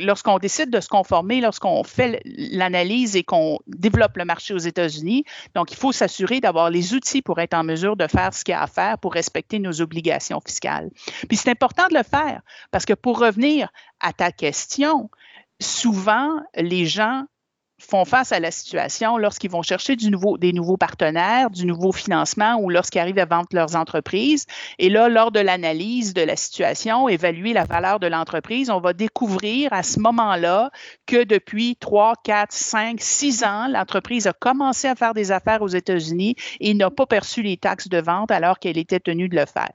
lorsqu'on 0.00 0.38
décide 0.38 0.70
de 0.70 0.80
se 0.80 0.88
conformer, 0.88 1.40
lorsqu'on 1.40 1.82
fait 1.84 2.20
l'analyse 2.24 3.16
et 3.16 3.22
qu'on 3.22 3.58
développe 3.66 4.16
le 4.16 4.24
marché 4.24 4.54
aux 4.54 4.58
États-Unis, 4.58 5.24
donc 5.54 5.72
il 5.72 5.76
faut 5.76 5.92
s'assurer 5.92 6.40
d'avoir 6.40 6.70
les 6.70 6.94
outils 6.94 7.22
pour 7.22 7.38
être 7.38 7.54
en 7.54 7.64
mesure 7.64 7.96
de 7.96 8.06
faire 8.06 8.34
ce 8.34 8.44
qu'il 8.44 8.52
y 8.52 8.54
a 8.54 8.62
à 8.62 8.66
faire 8.66 8.98
pour 8.98 9.12
respecter 9.12 9.58
nos 9.58 9.80
obligations 9.80 10.40
fiscales. 10.44 10.90
Puis 11.28 11.36
c'est 11.36 11.50
important 11.50 11.86
de 11.88 11.94
le 11.94 12.02
faire 12.02 12.42
parce 12.70 12.84
que 12.84 12.94
pour 12.94 13.18
revenir 13.18 13.68
à 14.00 14.12
ta 14.12 14.32
question, 14.32 15.10
souvent 15.60 16.40
les 16.54 16.86
gens 16.86 17.24
font 17.78 18.04
face 18.04 18.32
à 18.32 18.40
la 18.40 18.50
situation 18.50 19.18
lorsqu'ils 19.18 19.50
vont 19.50 19.62
chercher 19.62 19.96
des 19.96 20.52
nouveaux 20.52 20.76
partenaires, 20.76 21.50
du 21.50 21.66
nouveau 21.66 21.92
financement 21.92 22.56
ou 22.60 22.70
lorsqu'ils 22.70 22.98
arrivent 22.98 23.18
à 23.18 23.26
vendre 23.26 23.48
leurs 23.52 23.76
entreprises. 23.76 24.46
Et 24.78 24.88
là, 24.88 25.08
lors 25.08 25.30
de 25.30 25.40
l'analyse 25.40 26.14
de 26.14 26.22
la 26.22 26.36
situation, 26.36 27.08
évaluer 27.08 27.52
la 27.52 27.64
valeur 27.64 28.00
de 28.00 28.06
l'entreprise, 28.06 28.70
on 28.70 28.80
va 28.80 28.92
découvrir 28.92 29.72
à 29.72 29.82
ce 29.82 30.00
moment-là 30.00 30.70
que 31.06 31.24
depuis 31.24 31.76
3, 31.76 32.14
4, 32.24 32.52
5, 32.52 33.00
6 33.00 33.44
ans, 33.44 33.68
l'entreprise 33.68 34.26
a 34.26 34.32
commencé 34.32 34.88
à 34.88 34.94
faire 34.94 35.14
des 35.14 35.32
affaires 35.32 35.62
aux 35.62 35.68
États-Unis 35.68 36.34
et 36.60 36.74
n'a 36.74 36.90
pas 36.90 37.06
perçu 37.06 37.42
les 37.42 37.56
taxes 37.56 37.88
de 37.88 37.98
vente 37.98 38.30
alors 38.30 38.58
qu'elle 38.58 38.78
était 38.78 39.00
tenue 39.00 39.28
de 39.28 39.36
le 39.36 39.46
faire. 39.46 39.72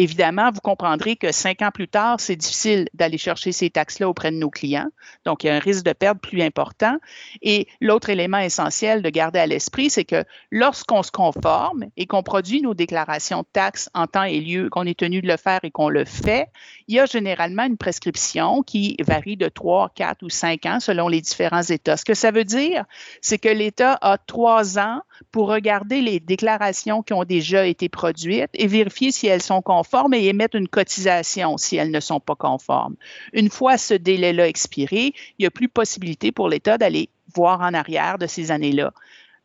Évidemment, 0.00 0.52
vous 0.52 0.60
comprendrez 0.60 1.16
que 1.16 1.32
cinq 1.32 1.60
ans 1.60 1.72
plus 1.74 1.88
tard, 1.88 2.20
c'est 2.20 2.36
difficile 2.36 2.86
d'aller 2.94 3.18
chercher 3.18 3.50
ces 3.50 3.68
taxes-là 3.68 4.08
auprès 4.08 4.30
de 4.30 4.36
nos 4.36 4.48
clients. 4.48 4.86
Donc, 5.24 5.42
il 5.42 5.48
y 5.48 5.50
a 5.50 5.56
un 5.56 5.58
risque 5.58 5.84
de 5.84 5.92
perte 5.92 6.20
plus 6.20 6.40
important. 6.40 6.98
Et 7.42 7.66
l'autre 7.80 8.08
élément 8.08 8.38
essentiel 8.38 9.02
de 9.02 9.10
garder 9.10 9.40
à 9.40 9.46
l'esprit, 9.48 9.90
c'est 9.90 10.04
que 10.04 10.22
lorsqu'on 10.52 11.02
se 11.02 11.10
conforme 11.10 11.86
et 11.96 12.06
qu'on 12.06 12.22
produit 12.22 12.62
nos 12.62 12.74
déclarations 12.74 13.40
de 13.40 13.48
taxes 13.52 13.90
en 13.92 14.06
temps 14.06 14.22
et 14.22 14.38
lieu, 14.38 14.68
qu'on 14.70 14.86
est 14.86 14.96
tenu 14.96 15.20
de 15.20 15.26
le 15.26 15.36
faire 15.36 15.58
et 15.64 15.72
qu'on 15.72 15.88
le 15.88 16.04
fait, 16.04 16.46
il 16.86 16.94
y 16.94 17.00
a 17.00 17.06
généralement 17.06 17.64
une 17.64 17.76
prescription 17.76 18.62
qui 18.62 18.96
varie 19.04 19.36
de 19.36 19.48
trois, 19.48 19.90
quatre 19.96 20.22
ou 20.22 20.30
cinq 20.30 20.64
ans 20.64 20.78
selon 20.78 21.08
les 21.08 21.20
différents 21.20 21.62
États. 21.62 21.96
Ce 21.96 22.04
que 22.04 22.14
ça 22.14 22.30
veut 22.30 22.44
dire, 22.44 22.84
c'est 23.20 23.38
que 23.38 23.48
l'État 23.48 23.98
a 24.00 24.16
trois 24.16 24.78
ans 24.78 25.00
pour 25.32 25.48
regarder 25.48 26.02
les 26.02 26.20
déclarations 26.20 27.02
qui 27.02 27.14
ont 27.14 27.24
déjà 27.24 27.66
été 27.66 27.88
produites 27.88 28.50
et 28.54 28.68
vérifier 28.68 29.10
si 29.10 29.26
elles 29.26 29.42
sont 29.42 29.60
conformes 29.60 29.87
et 30.12 30.28
émettre 30.28 30.56
une 30.56 30.68
cotisation 30.68 31.56
si 31.56 31.76
elles 31.76 31.90
ne 31.90 32.00
sont 32.00 32.20
pas 32.20 32.34
conformes. 32.34 32.96
Une 33.32 33.50
fois 33.50 33.78
ce 33.78 33.94
délai-là 33.94 34.48
expiré, 34.48 35.14
il 35.38 35.42
n'y 35.42 35.46
a 35.46 35.50
plus 35.50 35.68
possibilité 35.68 36.32
pour 36.32 36.48
l'État 36.48 36.78
d'aller 36.78 37.08
voir 37.34 37.60
en 37.60 37.74
arrière 37.74 38.18
de 38.18 38.26
ces 38.26 38.50
années-là. 38.50 38.92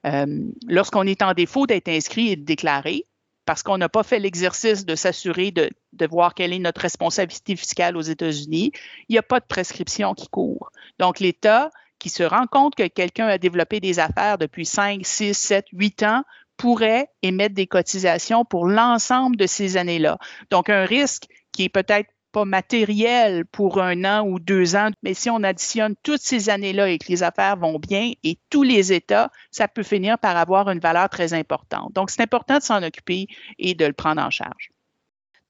Euh, 0.06 0.26
lorsqu'on 0.68 1.08
est 1.08 1.22
en 1.22 1.34
défaut 1.34 1.66
d'être 1.66 1.90
inscrit 1.90 2.30
et 2.30 2.36
de 2.36 2.44
déclarer, 2.44 3.06
parce 3.46 3.64
qu'on 3.64 3.78
n'a 3.78 3.90
pas 3.90 4.04
fait 4.04 4.20
l'exercice 4.20 4.86
de 4.86 4.96
s'assurer 4.96 5.52
de, 5.52 5.70
voir 6.08 6.34
quelle 6.34 6.54
est 6.54 6.60
notre 6.60 6.82
responsabilité 6.82 7.56
fiscale 7.56 7.98
aux 7.98 8.02
États-Unis, 8.02 8.72
il 9.10 9.14
n'y 9.14 9.18
a 9.18 9.24
pas 9.24 9.40
de 9.40 9.46
prescription 9.46 10.14
qui 10.14 10.28
court. 10.28 10.72
Donc, 11.00 11.20
l'État 11.20 11.70
qui 12.00 12.10
se 12.10 12.24
rend 12.24 12.48
compte 12.48 12.76
que 12.76 12.88
quelqu'un 12.88 13.28
a 13.28 13.38
développé 13.38 13.80
des 13.80 14.00
affaires 14.00 14.38
depuis 14.38 14.66
5, 14.66 15.06
6, 15.06 15.34
7, 15.34 15.66
8 15.72 16.04
ans 16.04 16.24
pourrait 16.58 17.08
émettre 17.22 17.56
des 17.56 17.68
cotisations 17.68 18.46
pour 18.46 18.68
l'ensemble 18.68 19.36
de 19.36 19.48
ces 19.48 19.78
années-là. 19.78 20.18
Donc, 20.50 20.70
un 20.70 20.86
risque 20.86 21.26
qui 21.52 21.64
est 21.64 21.70
peut-être 21.70 22.10
pas 22.34 22.46
matériel 22.46 23.46
pour 23.46 23.80
un 23.80 24.04
an 24.04 24.28
ou 24.28 24.40
deux 24.40 24.76
ans, 24.76 24.90
mais 25.04 25.14
si 25.14 25.30
on 25.30 25.44
additionne 25.44 25.96
toutes 26.04 26.22
ces 26.22 26.50
années-là 26.50 26.90
et 26.90 26.98
que 26.98 27.08
les 27.08 27.24
affaires 27.24 27.56
vont 27.56 27.78
bien 27.80 28.12
et 28.24 28.40
tous 28.50 28.64
les 28.64 28.92
États, 28.92 29.32
ça 29.52 29.68
peut 29.68 29.84
finir 29.84 30.18
par 30.18 30.36
avoir 30.36 30.70
une 30.70 30.80
valeur 30.80 31.10
très 31.10 31.34
importante. 31.34 31.94
Donc, 31.94 32.10
c'est 32.10 32.24
important 32.24 32.58
de 32.58 32.64
s'en 32.64 32.82
occuper 32.82 33.28
et 33.60 33.76
de 33.76 33.86
le 33.86 33.94
prendre 33.94 34.22
en 34.22 34.32
charge. 34.32 34.72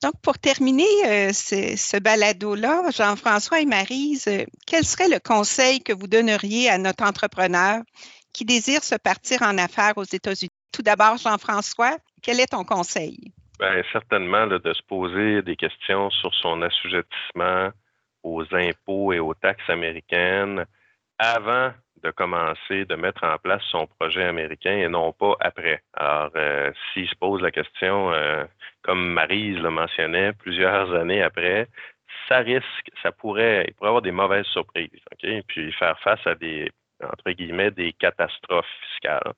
Donc, 0.04 0.20
pour 0.22 0.38
terminer 0.38 0.84
euh, 1.06 1.32
ce, 1.32 1.98
balado-là, 1.98 2.92
Jean-François 2.92 3.62
et 3.62 3.66
Marise, 3.66 4.28
euh, 4.28 4.44
quel 4.68 4.84
serait 4.84 5.08
le 5.08 5.20
conseil 5.20 5.80
que 5.80 5.94
vous 5.94 6.08
donneriez 6.08 6.70
à 6.70 6.78
notre 6.78 7.06
entrepreneur 7.06 7.82
qui 8.34 8.44
désire 8.44 8.84
se 8.84 8.96
partir 8.96 9.44
en 9.44 9.58
affaires 9.58 9.94
aux 9.96 10.04
États-Unis? 10.04 10.52
Tout 10.74 10.82
d'abord, 10.82 11.18
Jean-François, 11.18 11.98
quel 12.22 12.40
est 12.40 12.52
ton 12.52 12.64
conseil? 12.64 13.32
Bien, 13.60 13.82
certainement 13.92 14.48
de 14.48 14.74
se 14.74 14.82
poser 14.82 15.42
des 15.44 15.56
questions 15.56 16.10
sur 16.10 16.34
son 16.34 16.62
assujettissement 16.64 17.70
aux 18.24 18.44
impôts 18.54 19.14
et 19.14 19.20
aux 19.20 19.36
taxes 19.36 19.70
américaines 19.70 20.66
avant 21.20 21.72
de 22.04 22.12
commencer 22.12 22.86
de 22.86 22.96
mettre 22.96 23.24
en 23.24 23.38
place 23.38 23.62
son 23.72 23.88
projet 23.88 24.24
américain 24.24 24.76
et 24.76 24.90
non 24.90 25.14
pas 25.14 25.36
après. 25.40 25.82
Alors, 25.94 26.32
euh, 26.36 26.72
s'il 26.94 27.08
se 27.08 27.16
pose 27.16 27.42
la 27.42 27.52
question, 27.52 28.12
euh, 28.12 28.44
comme 28.82 29.14
Marise 29.14 29.58
le 29.60 29.70
mentionnait, 29.70 30.34
plusieurs 30.34 30.94
années 30.94 31.22
après, 31.22 31.70
ça 32.28 32.40
risque, 32.40 32.92
ça 33.02 33.12
pourrait, 33.12 33.66
il 33.68 33.74
pourrait 33.76 33.90
avoir 33.90 34.02
des 34.02 34.12
mauvaises 34.12 34.46
surprises, 34.48 34.90
OK? 35.12 35.44
Puis 35.48 35.72
faire 35.74 35.98
face 36.00 36.26
à 36.26 36.36
des, 36.36 36.72
entre 37.02 37.32
guillemets, 37.32 37.72
des 37.72 37.94
catastrophes 37.94 38.66
fiscales. 38.90 39.34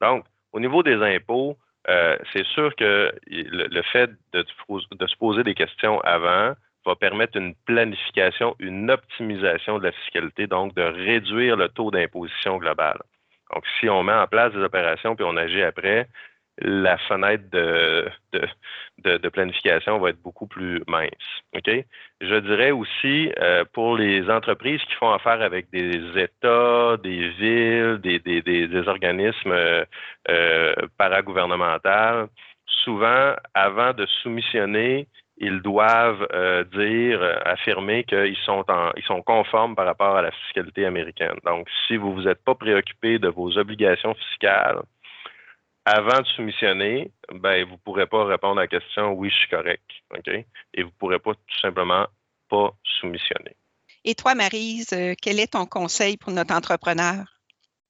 Donc, 0.00 0.24
au 0.52 0.60
niveau 0.60 0.82
des 0.82 0.96
impôts, 0.96 1.56
euh, 1.88 2.16
c'est 2.32 2.46
sûr 2.46 2.74
que 2.76 3.12
le, 3.28 3.82
fait 3.82 4.10
de, 4.32 4.44
se 5.06 5.16
poser 5.16 5.42
des 5.42 5.54
questions 5.54 6.00
avant 6.00 6.54
va 6.84 6.96
permettre 6.96 7.36
une 7.36 7.54
planification, 7.66 8.56
une 8.58 8.90
optimisation 8.90 9.78
de 9.78 9.84
la 9.84 9.92
fiscalité, 9.92 10.46
donc 10.46 10.74
de 10.74 10.82
réduire 10.82 11.56
le 11.56 11.68
taux 11.68 11.90
d'imposition 11.90 12.58
global. 12.58 12.98
Donc, 13.52 13.64
si 13.78 13.88
on 13.88 14.02
met 14.02 14.12
en 14.12 14.26
place 14.26 14.52
des 14.52 14.62
opérations 14.62 15.16
puis 15.16 15.24
on 15.28 15.36
agit 15.36 15.62
après, 15.62 16.08
la 16.60 16.98
fenêtre 16.98 17.44
de, 17.52 18.08
planification 19.28 19.98
va 19.98 20.10
être 20.10 20.22
beaucoup 20.22 20.46
plus 20.46 20.82
mince. 20.86 21.10
OK? 21.56 21.70
Je 22.20 22.34
dirais 22.40 22.70
aussi 22.70 23.32
euh, 23.40 23.64
pour 23.72 23.96
les 23.96 24.28
entreprises 24.30 24.80
qui 24.82 24.94
font 24.94 25.10
affaire 25.12 25.40
avec 25.40 25.70
des 25.70 26.00
États, 26.16 26.96
des 27.02 27.28
villes, 27.30 27.98
des, 28.02 28.88
organismes 28.88 29.52
euh, 29.52 29.84
euh, 30.28 30.74
paragouvernementaux, 30.98 32.28
souvent, 32.84 33.34
avant 33.54 33.92
de 33.92 34.06
soumissionner, 34.22 35.06
ils 35.38 35.62
doivent 35.62 36.28
dire, 36.74 37.40
affirmer 37.46 38.04
qu'ils 38.04 38.36
sont 38.44 38.64
en, 38.68 38.90
sont 39.06 39.22
conformes 39.22 39.74
par 39.74 39.86
rapport 39.86 40.16
à 40.16 40.22
la 40.22 40.30
fiscalité 40.32 40.84
américaine. 40.84 41.38
Donc, 41.46 41.66
si 41.86 41.96
vous 41.96 42.12
vous 42.12 42.28
êtes 42.28 42.44
pas 42.44 42.54
préoccupé 42.54 43.18
de 43.18 43.28
vos 43.28 43.56
obligations 43.56 44.12
fiscales, 44.14 44.82
avant 45.84 46.20
de 46.20 46.26
soumissionner, 46.26 47.10
ben, 47.32 47.64
vous 47.64 47.72
ne 47.72 47.78
pourrez 47.78 48.06
pas 48.06 48.24
répondre 48.24 48.58
à 48.58 48.62
la 48.62 48.68
question 48.68 49.12
oui, 49.12 49.30
je 49.30 49.36
suis 49.36 49.48
correct. 49.48 49.84
OK? 50.16 50.28
Et 50.28 50.82
vous 50.82 50.88
ne 50.88 50.94
pourrez 50.98 51.18
pas 51.18 51.34
tout 51.34 51.60
simplement 51.60 52.06
pas 52.48 52.74
soumissionner. 53.00 53.56
Et 54.04 54.14
toi, 54.14 54.34
Marise, 54.34 54.92
euh, 54.92 55.14
quel 55.20 55.38
est 55.40 55.52
ton 55.52 55.66
conseil 55.66 56.16
pour 56.16 56.32
notre 56.32 56.54
entrepreneur? 56.54 57.24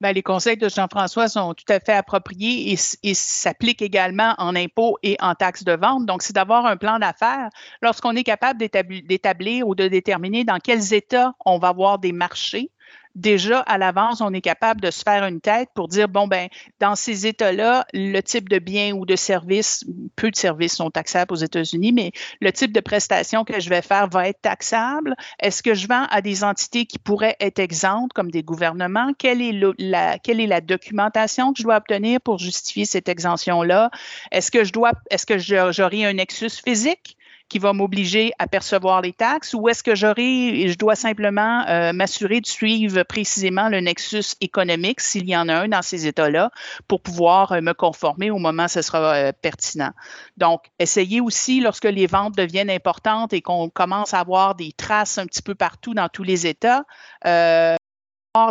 Bien, 0.00 0.12
les 0.12 0.22
conseils 0.22 0.56
de 0.56 0.68
Jean-François 0.68 1.28
sont 1.28 1.52
tout 1.52 1.70
à 1.70 1.78
fait 1.78 1.92
appropriés 1.92 2.72
et, 3.02 3.14
s'appliquent 3.14 3.82
également 3.82 4.34
en 4.38 4.56
impôts 4.56 4.96
et 5.02 5.18
en 5.20 5.34
taxes 5.34 5.62
de 5.62 5.72
vente. 5.72 6.06
Donc, 6.06 6.22
c'est 6.22 6.32
d'avoir 6.32 6.64
un 6.64 6.78
plan 6.78 6.98
d'affaires. 6.98 7.50
Lorsqu'on 7.82 8.16
est 8.16 8.24
capable 8.24 8.58
d'établir 8.58 9.68
ou 9.68 9.74
de 9.74 9.88
déterminer 9.88 10.44
dans 10.44 10.58
quels 10.58 10.94
États 10.94 11.34
on 11.44 11.58
va 11.58 11.68
avoir 11.68 11.98
des 11.98 12.12
marchés, 12.12 12.70
déjà 13.14 13.60
à 13.60 13.78
l'avance, 13.78 14.20
on 14.20 14.32
est 14.32 14.40
capable 14.40 14.80
de 14.80 14.90
se 14.90 15.02
faire 15.02 15.24
une 15.24 15.40
tête 15.40 15.68
pour 15.74 15.88
dire, 15.88 16.08
bon, 16.08 16.26
ben, 16.28 16.48
dans 16.78 16.94
ces 16.94 17.26
États-là, 17.26 17.86
le 17.92 18.20
type 18.20 18.48
de 18.48 18.58
bien 18.58 18.92
ou 18.92 19.06
de 19.06 19.16
service, 19.16 19.84
peu 20.16 20.30
de 20.30 20.36
services 20.36 20.76
sont 20.76 20.90
taxables 20.90 21.32
aux 21.32 21.36
États-Unis, 21.36 21.92
mais 21.92 22.12
le 22.40 22.52
type 22.52 22.72
de 22.72 22.80
prestation 22.80 23.44
que 23.44 23.60
je 23.60 23.68
vais 23.68 23.82
faire 23.82 24.08
va 24.08 24.28
être 24.28 24.40
taxable. 24.42 25.14
Est-ce 25.40 25.62
que 25.62 25.74
je 25.74 25.86
vends 25.86 26.06
à 26.10 26.20
des 26.20 26.44
entités 26.44 26.86
qui 26.86 26.98
pourraient 26.98 27.36
être 27.40 27.58
exemptes, 27.58 28.12
comme 28.12 28.30
des 28.30 28.42
gouvernements? 28.42 29.12
Quelle 29.18 29.42
est, 29.42 29.52
la, 29.78 30.60
documentation 30.60 31.52
que 31.52 31.58
je 31.58 31.64
dois 31.64 31.76
obtenir 31.76 32.20
pour 32.20 32.38
justifier 32.38 32.84
cette 32.84 33.08
exemption-là? 33.08 33.90
Est-ce 34.30 34.50
que 34.50 34.64
je 34.64 34.72
dois, 34.72 34.92
est-ce 35.10 35.26
que 35.26 35.38
j'aurai 35.38 36.04
un 36.04 36.12
nexus 36.12 36.60
physique? 36.64 37.16
Qui 37.50 37.58
va 37.58 37.72
m'obliger 37.72 38.32
à 38.38 38.46
percevoir 38.46 39.02
les 39.02 39.12
taxes 39.12 39.54
ou 39.54 39.68
est-ce 39.68 39.82
que 39.82 39.94
j'aurai, 39.94 40.68
je 40.68 40.78
dois 40.78 40.94
simplement 40.94 41.66
euh, 41.68 41.92
m'assurer 41.92 42.40
de 42.40 42.46
suivre 42.46 43.02
précisément 43.02 43.68
le 43.68 43.80
nexus 43.80 44.36
économique, 44.40 45.00
s'il 45.00 45.28
y 45.28 45.36
en 45.36 45.48
a 45.48 45.54
un 45.54 45.68
dans 45.68 45.82
ces 45.82 46.06
États-là, 46.06 46.52
pour 46.86 47.02
pouvoir 47.02 47.52
euh, 47.52 47.60
me 47.60 47.74
conformer 47.74 48.30
au 48.30 48.38
moment 48.38 48.64
où 48.64 48.68
ce 48.68 48.82
sera 48.82 49.14
euh, 49.14 49.32
pertinent. 49.42 49.90
Donc, 50.36 50.62
essayez 50.78 51.20
aussi, 51.20 51.60
lorsque 51.60 51.84
les 51.84 52.06
ventes 52.06 52.36
deviennent 52.36 52.70
importantes 52.70 53.32
et 53.32 53.42
qu'on 53.42 53.68
commence 53.68 54.14
à 54.14 54.20
avoir 54.20 54.54
des 54.54 54.72
traces 54.72 55.18
un 55.18 55.26
petit 55.26 55.42
peu 55.42 55.56
partout 55.56 55.92
dans 55.92 56.08
tous 56.08 56.22
les 56.22 56.46
États, 56.46 56.84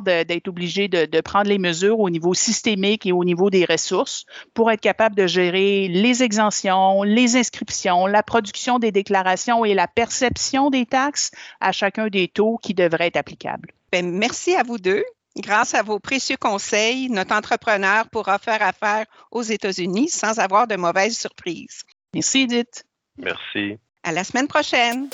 d'être 0.04 0.48
obligé 0.48 0.88
de, 0.88 1.22
prendre 1.22 1.48
les 1.48 1.58
mesures 1.58 2.00
au 2.00 2.10
niveau 2.10 2.34
systémique 2.34 3.06
et 3.06 3.12
au 3.12 3.24
niveau 3.24 3.50
des 3.50 3.66
ressources 3.66 4.26
pour 4.54 4.72
être 4.72 4.82
capable 4.82 5.16
de 5.16 5.26
gérer 5.26 5.88
les 5.88 6.22
exemptions, 6.22 7.04
les 7.04 7.38
inscriptions, 7.38 8.06
la 8.06 8.24
production 8.24 8.80
des 8.80 8.92
déclarations 8.92 9.64
et 9.64 9.74
la 9.74 9.88
perception 9.88 10.70
des 10.70 10.86
taxes 10.86 11.32
à 11.62 11.72
chacun 11.72 12.08
des 12.08 12.28
taux 12.28 12.58
qui 12.62 12.74
devraient 12.74 13.08
être 13.08 13.18
applicables. 13.18 13.72
Ben, 13.92 14.10
merci 14.12 14.56
à 14.56 14.64
vous 14.64 14.78
deux. 14.78 15.04
Grâce 15.38 15.74
à 15.74 15.82
vos 15.82 16.00
précieux 16.00 16.38
conseils, 16.38 17.10
notre 17.10 17.34
entrepreneur 17.34 18.10
pourra 18.10 18.38
faire 18.40 18.62
affaire 18.62 19.06
aux 19.32 19.44
États-Unis 19.44 20.10
sans 20.10 20.40
avoir 20.40 20.68
de 20.68 20.76
mauvaises 20.76 21.18
surprises. 21.18 21.84
Merci, 22.14 22.42
Edith. 22.42 22.84
Merci. 23.18 23.78
À 24.04 24.12
la 24.12 24.24
semaine 24.24 24.48
prochaine. 24.48 25.10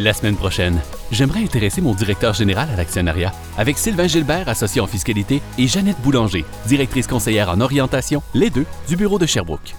La 0.00 0.14
semaine 0.14 0.36
prochaine, 0.36 0.80
j'aimerais 1.12 1.40
intéresser 1.40 1.82
mon 1.82 1.92
directeur 1.92 2.32
général 2.32 2.70
à 2.72 2.76
l'actionnariat 2.76 3.34
avec 3.58 3.76
Sylvain 3.76 4.06
Gilbert, 4.06 4.48
associé 4.48 4.80
en 4.80 4.86
fiscalité, 4.86 5.42
et 5.58 5.66
Jeannette 5.66 6.00
Boulanger, 6.00 6.46
directrice 6.64 7.06
conseillère 7.06 7.50
en 7.50 7.60
orientation, 7.60 8.22
les 8.32 8.48
deux 8.48 8.64
du 8.88 8.96
bureau 8.96 9.18
de 9.18 9.26
Sherbrooke. 9.26 9.74